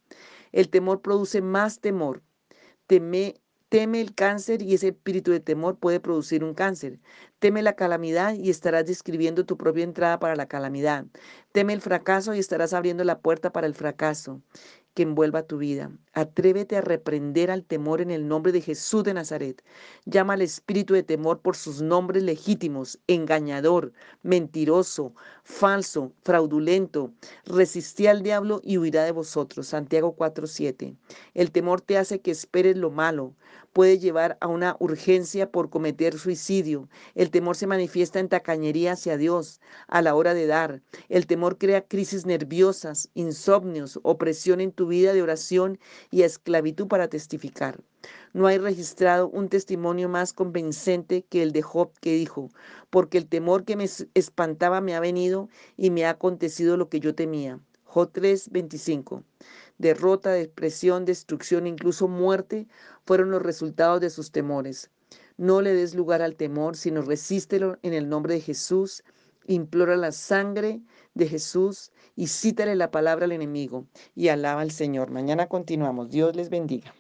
El 0.52 0.68
temor 0.68 1.00
produce 1.00 1.42
más 1.42 1.80
temor. 1.80 2.22
Teme, 2.86 3.36
Teme 3.74 4.00
el 4.00 4.14
cáncer 4.14 4.62
y 4.62 4.74
ese 4.74 4.86
espíritu 4.86 5.32
de 5.32 5.40
temor 5.40 5.76
puede 5.80 5.98
producir 5.98 6.44
un 6.44 6.54
cáncer. 6.54 7.00
Teme 7.40 7.60
la 7.60 7.72
calamidad 7.72 8.34
y 8.34 8.48
estarás 8.48 8.86
describiendo 8.86 9.46
tu 9.46 9.56
propia 9.56 9.82
entrada 9.82 10.20
para 10.20 10.36
la 10.36 10.46
calamidad. 10.46 11.06
Teme 11.50 11.72
el 11.72 11.80
fracaso 11.80 12.36
y 12.36 12.38
estarás 12.38 12.72
abriendo 12.72 13.02
la 13.02 13.18
puerta 13.18 13.52
para 13.52 13.66
el 13.66 13.74
fracaso 13.74 14.40
que 14.94 15.02
envuelva 15.02 15.42
tu 15.42 15.58
vida. 15.58 15.90
Atrévete 16.12 16.76
a 16.76 16.80
reprender 16.80 17.50
al 17.50 17.64
temor 17.64 18.00
en 18.00 18.12
el 18.12 18.28
nombre 18.28 18.52
de 18.52 18.60
Jesús 18.60 19.02
de 19.02 19.12
Nazaret. 19.12 19.62
Llama 20.04 20.34
al 20.34 20.42
espíritu 20.42 20.94
de 20.94 21.02
temor 21.02 21.40
por 21.40 21.56
sus 21.56 21.82
nombres 21.82 22.22
legítimos, 22.22 23.00
engañador, 23.08 23.92
mentiroso, 24.22 25.14
falso, 25.42 26.12
fraudulento. 26.22 27.12
Resistí 27.44 28.06
al 28.06 28.22
diablo 28.22 28.60
y 28.62 28.78
huirá 28.78 29.02
de 29.04 29.10
vosotros. 29.10 29.66
Santiago 29.66 30.14
4:7. 30.14 30.96
El 31.34 31.50
temor 31.50 31.80
te 31.80 31.98
hace 31.98 32.20
que 32.20 32.30
esperes 32.30 32.76
lo 32.76 32.90
malo. 32.90 33.34
Puede 33.74 33.98
llevar 33.98 34.38
a 34.40 34.46
una 34.46 34.76
urgencia 34.78 35.50
por 35.50 35.68
cometer 35.68 36.16
suicidio. 36.16 36.88
El 37.16 37.32
temor 37.32 37.56
se 37.56 37.66
manifiesta 37.66 38.20
en 38.20 38.28
tacañería 38.28 38.92
hacia 38.92 39.16
Dios 39.16 39.60
a 39.88 40.00
la 40.00 40.14
hora 40.14 40.32
de 40.32 40.46
dar. 40.46 40.80
El 41.08 41.26
temor 41.26 41.58
crea 41.58 41.84
crisis 41.84 42.24
nerviosas, 42.24 43.10
insomnios, 43.14 43.98
opresión 44.04 44.60
en 44.60 44.70
tu 44.70 44.86
vida 44.86 45.12
de 45.12 45.22
oración 45.22 45.80
y 46.12 46.22
esclavitud 46.22 46.86
para 46.86 47.08
testificar. 47.08 47.82
No 48.32 48.46
hay 48.46 48.58
registrado 48.58 49.28
un 49.28 49.48
testimonio 49.48 50.08
más 50.08 50.32
convincente 50.32 51.24
que 51.28 51.42
el 51.42 51.50
de 51.50 51.62
Job 51.62 51.90
que 52.00 52.14
dijo, 52.14 52.50
porque 52.90 53.18
el 53.18 53.26
temor 53.26 53.64
que 53.64 53.74
me 53.74 53.88
espantaba 54.14 54.80
me 54.82 54.94
ha 54.94 55.00
venido 55.00 55.48
y 55.76 55.90
me 55.90 56.04
ha 56.04 56.10
acontecido 56.10 56.76
lo 56.76 56.88
que 56.88 57.00
yo 57.00 57.16
temía. 57.16 57.58
Job 57.82 58.12
3:25. 58.12 59.24
Derrota, 59.84 60.32
depresión, 60.32 61.04
destrucción, 61.04 61.66
incluso 61.66 62.08
muerte 62.08 62.66
fueron 63.04 63.30
los 63.30 63.42
resultados 63.42 64.00
de 64.00 64.08
sus 64.08 64.32
temores. 64.32 64.90
No 65.36 65.60
le 65.60 65.74
des 65.74 65.94
lugar 65.94 66.22
al 66.22 66.36
temor, 66.36 66.74
sino 66.74 67.02
resístelo 67.02 67.76
en 67.82 67.92
el 67.92 68.08
nombre 68.08 68.32
de 68.32 68.40
Jesús. 68.40 69.04
Implora 69.46 69.96
la 69.96 70.10
sangre 70.10 70.80
de 71.12 71.28
Jesús 71.28 71.92
y 72.16 72.28
cítale 72.28 72.76
la 72.76 72.90
palabra 72.90 73.26
al 73.26 73.32
enemigo 73.32 73.86
y 74.14 74.28
alaba 74.28 74.62
al 74.62 74.70
Señor. 74.70 75.10
Mañana 75.10 75.48
continuamos. 75.48 76.08
Dios 76.08 76.34
les 76.34 76.48
bendiga. 76.48 76.94